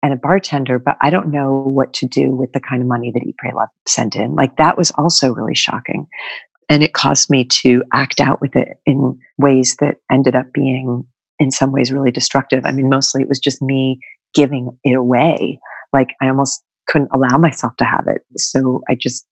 [0.04, 3.12] and a bartender, but I don't know what to do with the kind of money
[3.12, 4.36] that Eat Pray Love sent in.
[4.36, 6.08] Like that was also really shocking.
[6.70, 11.06] And it caused me to act out with it in ways that ended up being
[11.40, 12.66] in some ways really destructive.
[12.66, 14.00] I mean, mostly it was just me
[14.34, 15.60] giving it away.
[15.94, 18.22] Like I almost couldn't allow myself to have it.
[18.38, 19.26] So I just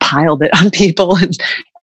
[0.00, 1.36] piled it on people and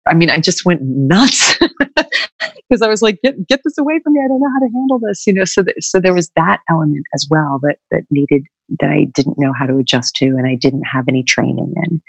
[0.07, 1.59] I mean, I just went nuts
[1.95, 4.21] because I was like, get, get this away from me.
[4.23, 5.45] I don't know how to handle this, you know?
[5.45, 8.43] So, that, so there was that element as well that, that needed,
[8.79, 12.01] that I didn't know how to adjust to and I didn't have any training in.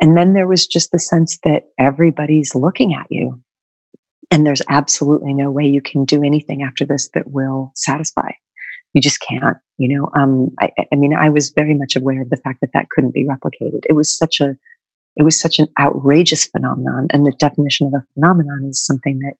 [0.00, 3.42] And then there was just the sense that everybody's looking at you
[4.30, 8.30] and there's absolutely no way you can do anything after this that will satisfy.
[8.94, 10.10] You just can't, you know?
[10.14, 13.14] Um, I, I mean, I was very much aware of the fact that that couldn't
[13.14, 13.84] be replicated.
[13.88, 14.56] It was such a,
[15.16, 17.08] it was such an outrageous phenomenon.
[17.10, 19.34] And the definition of a phenomenon is something that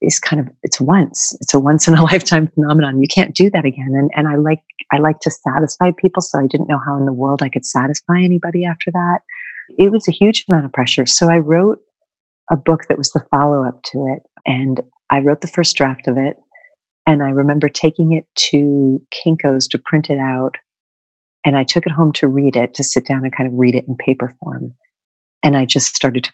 [0.00, 3.00] is kind of, it's once, it's a once in a lifetime phenomenon.
[3.00, 3.94] You can't do that again.
[3.94, 4.62] And, and I like,
[4.92, 6.22] I like to satisfy people.
[6.22, 9.20] So I didn't know how in the world I could satisfy anybody after that.
[9.78, 11.06] It was a huge amount of pressure.
[11.06, 11.80] So I wrote
[12.50, 14.22] a book that was the follow up to it.
[14.44, 16.36] And I wrote the first draft of it.
[17.06, 20.56] And I remember taking it to Kinko's to print it out.
[21.44, 23.74] And I took it home to read it, to sit down and kind of read
[23.74, 24.74] it in paper form.
[25.42, 26.32] And I just started to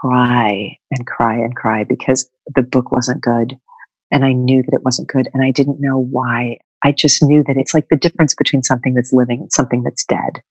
[0.00, 3.58] cry and cry and cry because the book wasn't good.
[4.10, 5.30] And I knew that it wasn't good.
[5.32, 6.58] And I didn't know why.
[6.82, 10.04] I just knew that it's like the difference between something that's living and something that's
[10.04, 10.42] dead.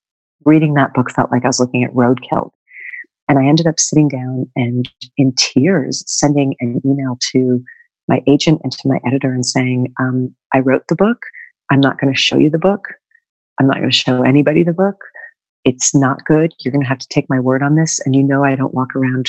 [0.45, 2.51] Reading that book felt like I was looking at roadkill.
[3.27, 7.63] And I ended up sitting down and in tears sending an email to
[8.09, 11.21] my agent and to my editor and saying, um, I wrote the book.
[11.71, 12.87] I'm not going to show you the book.
[13.59, 14.97] I'm not going to show anybody the book.
[15.63, 16.53] It's not good.
[16.59, 17.99] You're going to have to take my word on this.
[18.05, 19.27] And you know, I don't walk around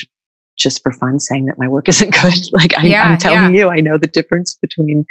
[0.58, 2.52] just for fun saying that my work isn't good.
[2.52, 3.60] Like I, am telling yeah.
[3.60, 5.04] you, I know the difference between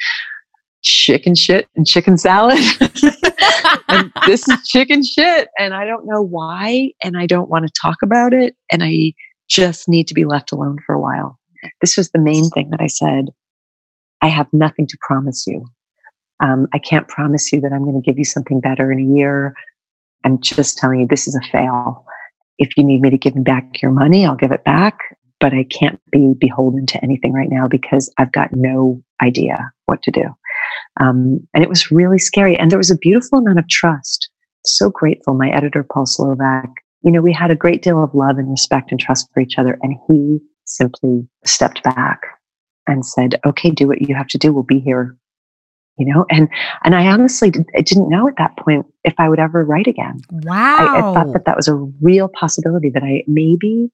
[0.82, 2.58] chicken shit and chicken salad.
[3.90, 5.50] and this is chicken shit.
[5.60, 6.92] And I don't know why.
[7.04, 8.56] And I don't want to talk about it.
[8.72, 9.14] And I
[9.48, 11.38] just need to be left alone for a while.
[11.82, 13.30] This was the main thing that I said.
[14.22, 15.66] I have nothing to promise you.
[16.42, 19.16] Um, I can't promise you that I'm going to give you something better in a
[19.18, 19.54] year.
[20.24, 22.06] I'm just telling you this is a fail.
[22.58, 25.00] If you need me to give back your money, I'll give it back.
[25.40, 30.04] But I can't be beholden to anything right now because I've got no idea what
[30.04, 30.26] to do.
[31.00, 32.58] Um, and it was really scary.
[32.58, 34.30] And there was a beautiful amount of trust.
[34.66, 35.36] So grateful.
[35.36, 36.70] My editor, Paul Slovak,
[37.04, 39.58] you know, we had a great deal of love and respect and trust for each
[39.58, 39.80] other.
[39.82, 42.22] And he simply stepped back
[42.90, 44.52] and said, okay, do what you have to do.
[44.52, 45.16] We'll be here.
[45.98, 46.48] You know, and
[46.86, 49.88] and I honestly did, I didn't know at that point if I would ever write
[49.88, 50.22] again.
[50.32, 50.78] Wow!
[50.80, 52.90] I, I thought that that was a real possibility.
[52.90, 53.92] That I maybe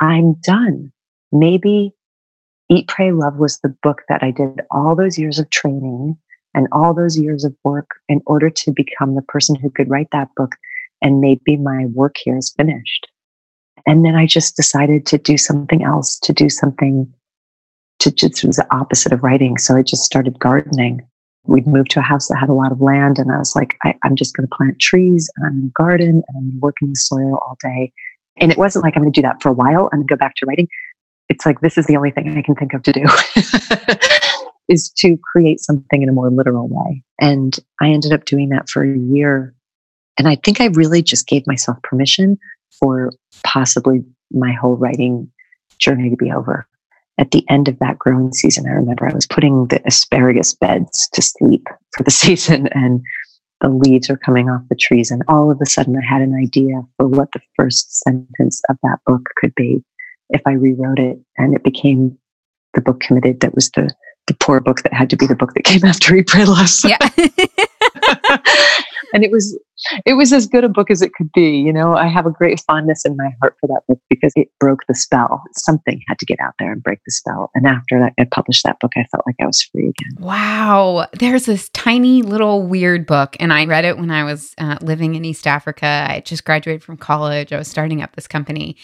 [0.00, 0.92] I'm done.
[1.32, 1.92] Maybe
[2.68, 6.16] Eat, Pray, Love was the book that I did all those years of training
[6.54, 10.08] and all those years of work in order to become the person who could write
[10.12, 10.56] that book.
[11.02, 13.06] And maybe my work here is finished.
[13.86, 17.12] And then I just decided to do something else, to do something
[17.98, 19.58] just was the opposite of writing.
[19.58, 21.06] So I just started gardening.
[21.44, 23.76] We'd moved to a house that had a lot of land, and I was like,
[23.84, 26.52] I, am just going to plant trees and I'm going to garden and I'm going
[26.52, 27.92] to work in the soil all day.
[28.38, 30.34] And it wasn't like I'm going to do that for a while and go back
[30.36, 30.68] to writing
[31.28, 33.04] it's like this is the only thing I can think of to do
[34.68, 37.02] is to create something in a more literal way.
[37.20, 39.54] And I ended up doing that for a year.
[40.18, 42.38] And I think I really just gave myself permission
[42.78, 43.12] for
[43.44, 45.30] possibly my whole writing
[45.78, 46.66] journey to be over.
[47.18, 51.08] At the end of that growing season, I remember I was putting the asparagus beds
[51.14, 53.02] to sleep for the season and
[53.60, 55.10] the leaves were coming off the trees.
[55.10, 58.76] And all of a sudden, I had an idea for what the first sentence of
[58.82, 59.82] that book could be
[60.28, 62.18] if I rewrote it and it became
[62.74, 63.90] the book committed that was the
[64.26, 66.68] the poor book that had to be the book that came after Love.
[66.84, 66.98] Yeah.
[69.12, 69.58] and it was
[70.06, 71.58] it was as good a book as it could be.
[71.58, 74.48] You know, I have a great fondness in my heart for that book because it
[74.58, 75.42] broke the spell.
[75.56, 77.50] Something had to get out there and break the spell.
[77.54, 80.16] And after that, I published that book, I felt like I was free again.
[80.18, 81.06] Wow.
[81.12, 85.14] There's this tiny little weird book, and I read it when I was uh, living
[85.14, 86.06] in East Africa.
[86.08, 87.52] I just graduated from college.
[87.52, 88.76] I was starting up this company.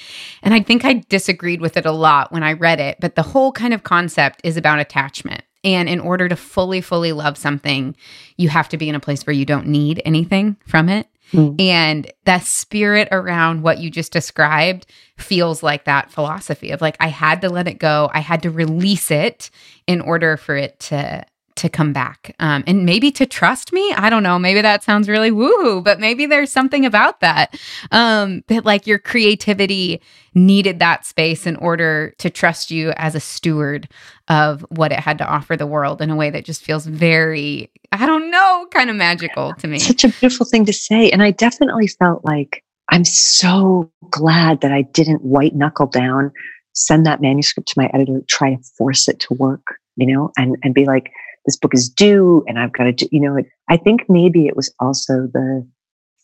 [0.42, 3.22] And I think I disagreed with it a lot when I read it, but the
[3.22, 5.42] whole kind of concept is about attachment.
[5.64, 7.96] And in order to fully, fully love something,
[8.36, 11.06] you have to be in a place where you don't need anything from it.
[11.32, 11.60] Mm.
[11.60, 17.08] And that spirit around what you just described feels like that philosophy of like, I
[17.08, 18.10] had to let it go.
[18.12, 19.50] I had to release it
[19.86, 21.24] in order for it to
[21.62, 23.92] to come back um, and maybe to trust me.
[23.92, 24.36] I don't know.
[24.36, 27.56] Maybe that sounds really woohoo, but maybe there's something about that.
[27.92, 30.02] Um, that like your creativity
[30.34, 33.88] needed that space in order to trust you as a steward
[34.26, 37.70] of what it had to offer the world in a way that just feels very,
[37.92, 39.78] I don't know, kind of magical to me.
[39.78, 41.10] Such a beautiful thing to say.
[41.10, 46.32] And I definitely felt like I'm so glad that I didn't white knuckle down,
[46.72, 49.62] send that manuscript to my editor, try to force it to work,
[49.94, 51.12] you know, and, and be like,
[51.44, 54.56] this book is due and I've got to do, you know, I think maybe it
[54.56, 55.66] was also the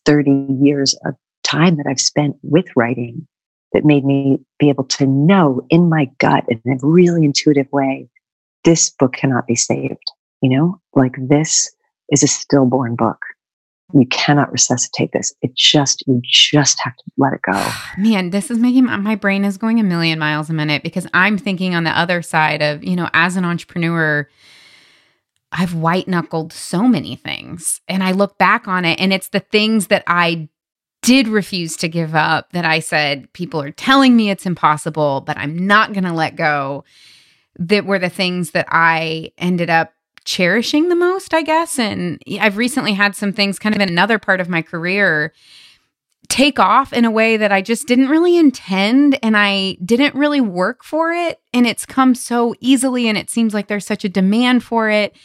[0.07, 3.27] 30 years of time that I've spent with writing
[3.73, 8.09] that made me be able to know in my gut in a really intuitive way,
[8.65, 10.11] this book cannot be saved.
[10.41, 11.71] You know, like this
[12.11, 13.19] is a stillborn book.
[13.95, 15.35] You cannot resuscitate this.
[15.41, 17.71] It just, you just have to let it go.
[17.99, 21.07] Man, this is making my, my brain is going a million miles a minute because
[21.15, 24.29] I'm thinking on the other side of, you know, as an entrepreneur,
[25.53, 27.81] I've white knuckled so many things.
[27.89, 30.49] And I look back on it, and it's the things that I
[31.03, 35.37] did refuse to give up that I said, people are telling me it's impossible, but
[35.37, 36.85] I'm not going to let go.
[37.57, 39.93] That were the things that I ended up
[40.25, 41.79] cherishing the most, I guess.
[41.79, 45.33] And I've recently had some things kind of in another part of my career
[46.29, 50.41] take off in a way that I just didn't really intend and I didn't really
[50.41, 51.41] work for it.
[51.55, 55.17] And it's come so easily and it seems like there's such a demand for it.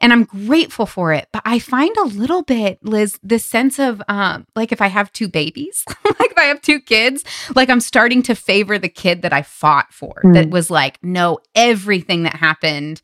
[0.00, 1.28] And I'm grateful for it.
[1.32, 5.12] But I find a little bit, Liz, this sense of um, like if I have
[5.12, 7.24] two babies, like if I have two kids,
[7.56, 10.34] like I'm starting to favor the kid that I fought for, mm.
[10.34, 13.00] that was like, no, everything that happened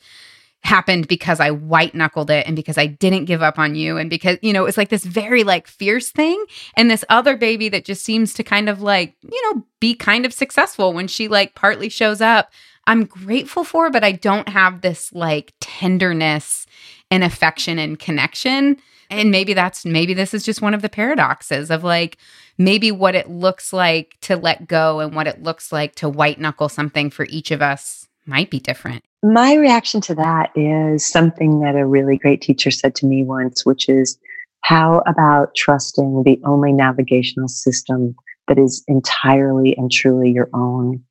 [0.65, 4.09] happened because I white knuckled it and because I didn't give up on you and
[4.09, 6.43] because you know it's like this very like fierce thing
[6.77, 10.25] and this other baby that just seems to kind of like you know be kind
[10.25, 12.51] of successful when she like partly shows up
[12.87, 16.67] I'm grateful for but I don't have this like tenderness
[17.11, 18.77] and affection and connection.
[19.11, 22.17] And maybe that's maybe this is just one of the paradoxes of like
[22.59, 26.41] maybe what it looks like to let go and what it looks like to white
[26.41, 29.05] knuckle something for each of us might be different.
[29.23, 33.65] My reaction to that is something that a really great teacher said to me once,
[33.65, 34.19] which is
[34.63, 38.15] how about trusting the only navigational system
[38.49, 41.03] that is entirely and truly your own?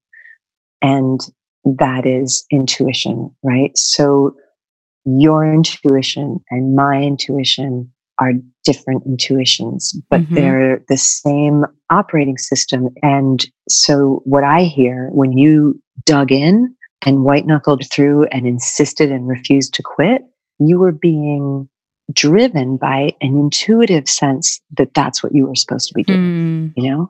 [0.81, 1.19] And
[1.63, 3.75] that is intuition, right?
[3.77, 4.35] So
[5.05, 8.33] your intuition and my intuition are
[8.63, 10.35] different intuitions, but mm-hmm.
[10.35, 12.89] they're the same operating system.
[13.01, 16.75] And so what I hear when you dug in
[17.05, 20.21] and white knuckled through and insisted and refused to quit,
[20.59, 21.69] you were being
[22.11, 26.19] driven by an intuitive sense that that's what you were supposed to be doing.
[26.19, 26.73] Mm.
[26.75, 27.07] You know,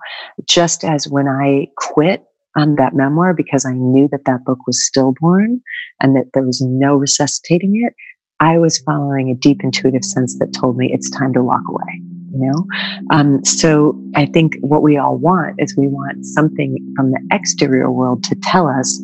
[0.48, 2.24] just as when I quit
[2.56, 5.62] on that memoir because I knew that that book was stillborn
[6.02, 7.94] and that there was no resuscitating it,
[8.40, 12.02] I was following a deep intuitive sense that told me it's time to walk away.
[12.36, 12.66] You know,
[13.12, 17.92] um, so I think what we all want is we want something from the exterior
[17.92, 19.00] world to tell us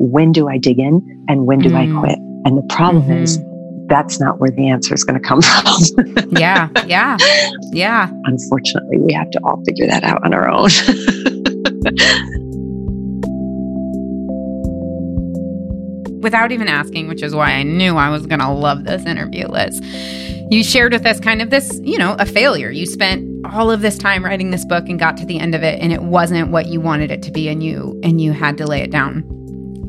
[0.00, 1.76] when do I dig in and when do mm.
[1.76, 2.18] I quit.
[2.46, 3.22] And the problem mm-hmm.
[3.22, 3.38] is
[3.88, 5.76] that's not where the answer is going to come from.
[6.30, 7.18] yeah, yeah,
[7.72, 8.10] yeah.
[8.24, 10.70] Unfortunately, we have to all figure that out on our own.
[16.22, 19.48] Without even asking, which is why I knew I was going to love this interview,
[19.48, 19.80] Liz.
[20.50, 22.70] You shared with us kind of this, you know, a failure.
[22.70, 25.62] You spent all of this time writing this book and got to the end of
[25.62, 28.58] it and it wasn't what you wanted it to be and you and you had
[28.58, 29.39] to lay it down.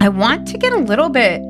[0.01, 1.43] I want to get a little bit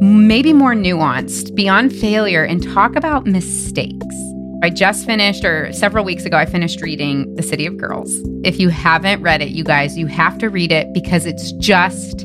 [0.00, 4.16] maybe more nuanced beyond failure and talk about mistakes.
[4.62, 8.10] I just finished, or several weeks ago, I finished reading The City of Girls.
[8.44, 12.24] If you haven't read it, you guys, you have to read it because it's just,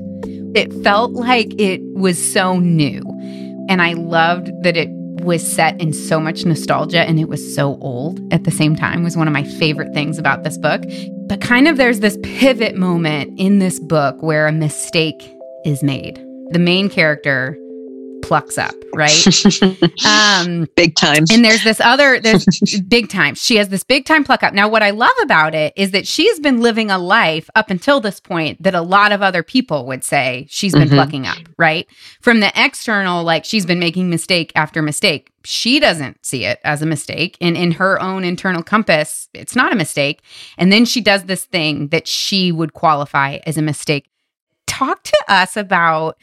[0.55, 3.01] it felt like it was so new.
[3.67, 4.87] And I loved that it
[5.21, 9.03] was set in so much nostalgia and it was so old at the same time
[9.03, 10.81] was one of my favorite things about this book.
[11.27, 15.32] But kind of there's this pivot moment in this book where a mistake
[15.65, 16.17] is made.
[16.51, 17.57] The main character
[18.23, 19.27] plucks up, right?
[20.05, 21.25] um, big time.
[21.31, 22.45] And there's this other, there's
[22.87, 23.35] big time.
[23.35, 24.53] She has this big time pluck up.
[24.53, 27.99] Now, what I love about it is that she's been living a life up until
[27.99, 30.95] this point that a lot of other people would say she's been mm-hmm.
[30.95, 31.85] plucking up, right?
[32.21, 35.31] From the external, like she's been making mistake after mistake.
[35.43, 37.37] She doesn't see it as a mistake.
[37.41, 40.21] And in her own internal compass, it's not a mistake.
[40.57, 44.09] And then she does this thing that she would qualify as a mistake.
[44.67, 46.17] Talk to us about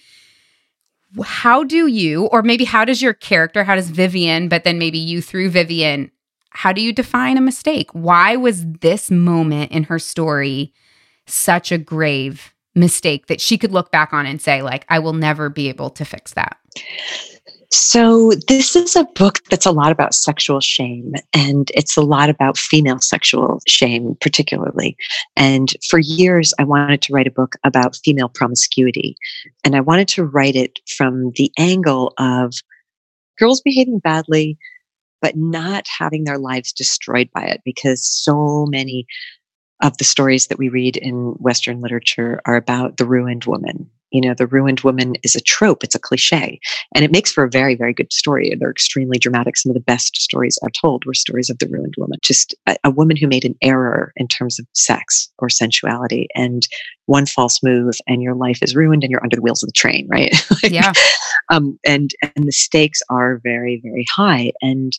[1.24, 4.99] how do you, or maybe how does your character, how does Vivian, but then maybe
[4.99, 6.11] you through Vivian,
[6.51, 7.91] how do you define a mistake?
[7.93, 10.72] Why was this moment in her story
[11.26, 15.12] such a grave mistake that she could look back on and say, like, I will
[15.12, 16.57] never be able to fix that?
[17.73, 22.29] So, this is a book that's a lot about sexual shame, and it's a lot
[22.29, 24.97] about female sexual shame, particularly.
[25.37, 29.16] And for years, I wanted to write a book about female promiscuity.
[29.64, 32.55] And I wanted to write it from the angle of
[33.39, 34.59] girls behaving badly,
[35.23, 39.07] but not having their lives destroyed by it, because so many
[39.81, 44.21] of the stories that we read in Western literature are about the ruined woman you
[44.21, 46.59] know, the ruined woman is a trope, it's a cliche,
[46.95, 48.55] and it makes for a very, very good story.
[48.59, 49.57] They're extremely dramatic.
[49.57, 52.77] Some of the best stories I've told were stories of the ruined woman, just a,
[52.85, 56.67] a woman who made an error in terms of sex or sensuality, and
[57.07, 59.73] one false move, and your life is ruined, and you're under the wheels of the
[59.73, 60.33] train, right?
[60.63, 60.93] like, yeah.
[61.51, 64.93] Um, and and the stakes are very, very high, and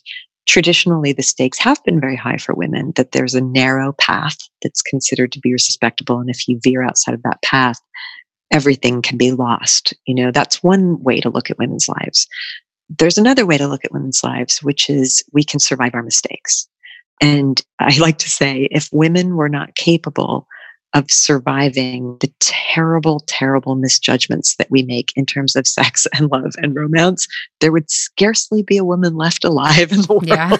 [0.46, 4.82] traditionally the stakes have been very high for women that there's a narrow path that's
[4.82, 7.78] considered to be respectable and if you veer outside of that path
[8.52, 9.94] everything can be lost.
[10.06, 12.28] You know, that's one way to look at women's lives.
[12.88, 16.68] There's another way to look at women's lives, which is we can survive our mistakes.
[17.20, 20.46] And I like to say, if women were not capable
[20.94, 26.54] of surviving the terrible, terrible misjudgments that we make in terms of sex and love
[26.58, 27.26] and romance,
[27.60, 30.56] there would scarcely be a woman left alive in the world yeah.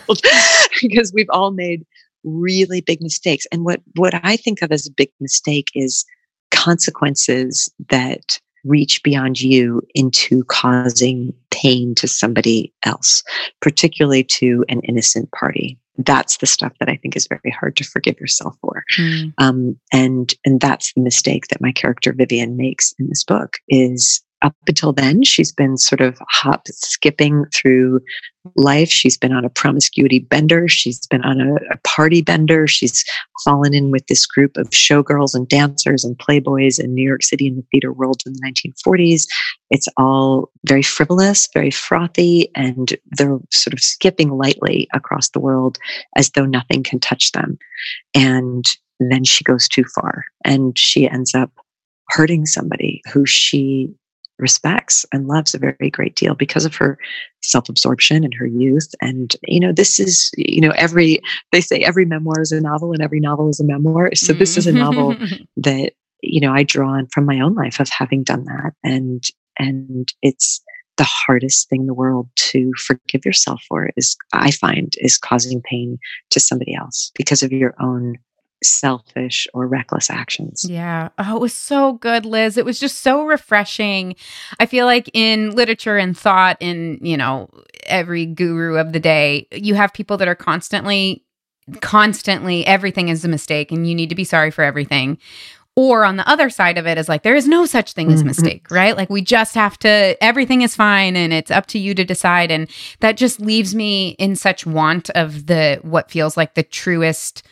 [0.83, 1.85] because we've all made
[2.25, 3.47] really big mistakes.
[3.53, 6.07] And what, what I think of as a big mistake is
[6.53, 13.25] consequences that reach beyond you into causing pain to somebody else,
[13.61, 15.79] particularly to an innocent party.
[15.99, 18.85] That's the stuff that I think is very hard to forgive yourself for.
[18.97, 19.35] Mm.
[19.39, 24.23] Um, and, and that's the mistake that my character Vivian makes in this book is
[24.43, 28.01] up until then, she's been sort of hop skipping through
[28.57, 28.89] life.
[28.89, 30.69] She's been on a promiscuity bender.
[30.69, 32.67] She's been on a, a, party bender.
[32.67, 33.05] She's
[33.45, 37.47] fallen in with this group of showgirls and dancers and playboys in New York City
[37.47, 39.27] in the theater world in the 1940s.
[39.71, 45.79] It's all very frivolous, very frothy, and they're sort of skipping lightly across the world
[46.17, 47.59] as though nothing can touch them.
[48.15, 48.65] And
[48.99, 51.51] then she goes too far and she ends up
[52.09, 53.93] hurting somebody who she
[54.39, 56.99] respects and loves a very great deal because of her
[57.43, 58.95] self-absorption and her youth.
[59.01, 61.21] And you know this is you know every
[61.53, 64.15] they say every memoir is a novel and every novel is a memoir.
[64.15, 65.43] So this is a novel mm-hmm.
[65.63, 68.73] that you know i draw on from my own life of having done that.
[68.83, 69.25] And
[69.59, 70.63] and it's
[70.99, 75.63] the hardest thing in the world to forgive yourself for is i find is causing
[75.63, 75.99] pain
[76.31, 78.17] to somebody else because of your own
[78.63, 80.67] selfish or reckless actions.
[80.69, 81.09] Yeah.
[81.19, 82.57] Oh, it was so good, Liz.
[82.57, 84.17] It was just so refreshing.
[84.61, 87.51] I feel like in literature and thought, in, you know,
[87.87, 91.25] every guru of the day, you have people that are constantly,
[91.81, 95.19] constantly, everything is a mistake and you need to be sorry for everything.
[95.75, 98.19] Or on the other side of it is like, there is no such thing as
[98.19, 98.27] mm-hmm.
[98.27, 98.95] mistake, right?
[98.95, 102.51] Like, we just have to, everything is fine and it's up to you to decide.
[102.51, 102.69] And
[103.01, 107.43] that just leaves me in such want of the, what feels like the truest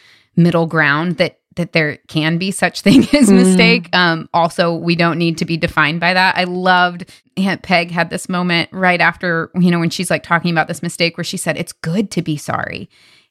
[0.42, 3.34] middle ground that that there can be such thing as mm.
[3.34, 3.94] mistake.
[3.94, 6.36] Um, also, we don't need to be defined by that.
[6.36, 7.04] I loved
[7.36, 10.82] Aunt Peg had this moment right after, you know, when she's like talking about this
[10.82, 12.88] mistake where she said, It's good to be sorry.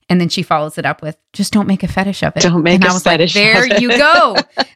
[0.09, 2.41] And then she follows it up with, just don't make a fetish of it.
[2.41, 3.35] Don't make and a I was fetish.
[3.35, 4.35] Like, there you go.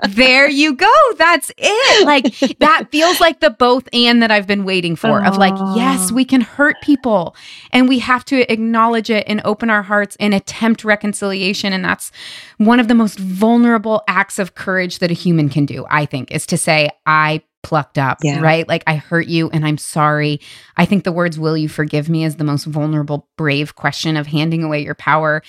[0.10, 0.94] there you go.
[1.18, 2.06] That's it.
[2.06, 5.28] Like that feels like the both and that I've been waiting for Aww.
[5.28, 7.36] of like, yes, we can hurt people
[7.72, 11.74] and we have to acknowledge it and open our hearts and attempt reconciliation.
[11.74, 12.12] And that's
[12.58, 16.32] one of the most vulnerable acts of courage that a human can do, I think,
[16.32, 18.40] is to say, I plucked up, yeah.
[18.40, 18.68] right?
[18.68, 20.40] Like, I hurt you and I'm sorry.
[20.78, 24.28] I think the words, will you forgive me, is the most vulnerable, brave question of
[24.28, 25.42] handing away your power.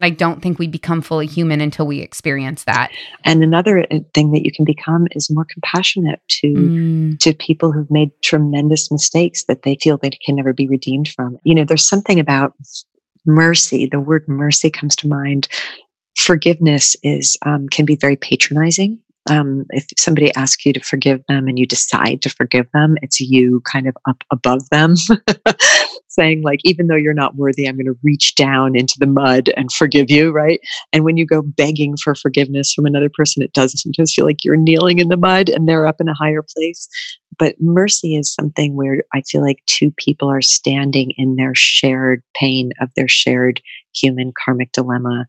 [0.00, 2.92] I don't think we become fully human until we experience that.
[3.24, 7.18] And another uh, thing that you can become is more compassionate to mm.
[7.18, 11.38] to people who've made tremendous mistakes that they feel they can never be redeemed from.
[11.42, 12.54] You know, there's something about
[13.26, 13.86] mercy.
[13.86, 15.48] The word mercy comes to mind.
[16.16, 21.48] Forgiveness is um, can be very patronizing um, if somebody asks you to forgive them
[21.48, 24.94] and you decide to forgive them, it's you kind of up above them,
[26.08, 29.50] saying, like, even though you're not worthy, I'm going to reach down into the mud
[29.56, 30.60] and forgive you, right?
[30.92, 34.44] And when you go begging for forgiveness from another person, it does sometimes feel like
[34.44, 36.88] you're kneeling in the mud and they're up in a higher place.
[37.38, 42.22] But mercy is something where I feel like two people are standing in their shared
[42.34, 43.60] pain of their shared
[43.94, 45.26] human karmic dilemma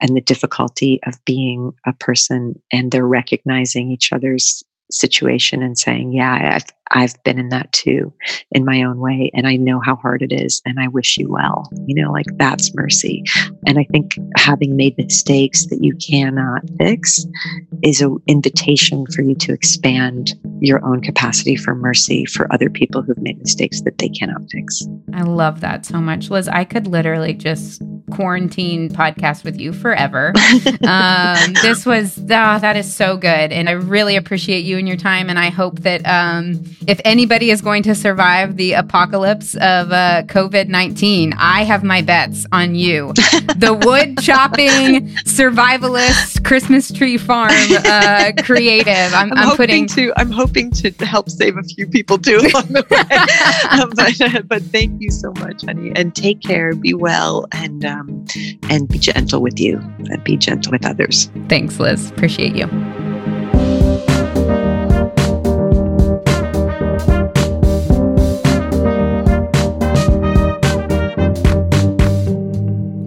[0.00, 6.12] and the difficulty of being a person and they're recognizing each other's situation and saying,
[6.12, 8.12] yeah, I've, I've been in that too
[8.52, 9.30] in my own way.
[9.34, 10.60] And I know how hard it is.
[10.64, 11.68] And I wish you well.
[11.86, 13.24] You know, like that's mercy.
[13.66, 17.26] And I think having made mistakes that you cannot fix
[17.82, 23.02] is an invitation for you to expand your own capacity for mercy for other people
[23.02, 24.86] who've made mistakes that they cannot fix.
[25.12, 26.30] I love that so much.
[26.30, 30.32] Liz, I could literally just quarantine podcast with you forever.
[30.86, 33.52] um, this was, oh, that is so good.
[33.52, 35.30] And I really appreciate you and your time.
[35.30, 40.22] And I hope that um, if anybody is going to survive the apocalypse of uh,
[40.26, 43.08] COVID 19, I have my bets on you.
[43.56, 49.12] the wood chopping, survivalist, Christmas tree farm uh, creative.
[49.14, 52.68] I'm, I'm, I'm putting to, I'm hoping to help save a few people too along
[52.68, 53.80] the way.
[53.80, 55.92] um, but, but, thank you so much, honey.
[55.94, 58.24] And take care, be well, and, um,
[58.68, 59.78] and be gentle with you,
[60.10, 61.30] and be gentle with others.
[61.48, 62.10] Thanks, Liz.
[62.10, 62.66] Appreciate you.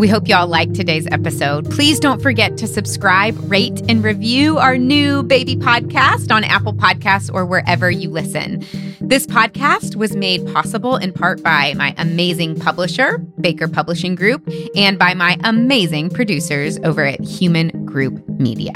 [0.03, 1.71] We hope y'all liked today's episode.
[1.71, 7.33] Please don't forget to subscribe, rate, and review our new baby podcast on Apple Podcasts
[7.33, 8.65] or wherever you listen.
[8.99, 14.45] This podcast was made possible in part by my amazing publisher, Baker Publishing Group,
[14.75, 18.73] and by my amazing producers over at Hueman Group Media.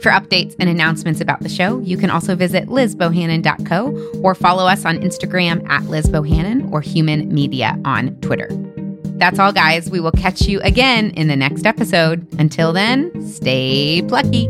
[0.00, 4.84] For updates and announcements about the show, you can also visit lizbohannon.co or follow us
[4.84, 8.48] on Instagram at lizbohannon or Hueman Media on Twitter.
[9.20, 9.90] That's all, guys.
[9.90, 12.26] We will catch you again in the next episode.
[12.38, 14.48] Until then, stay plucky.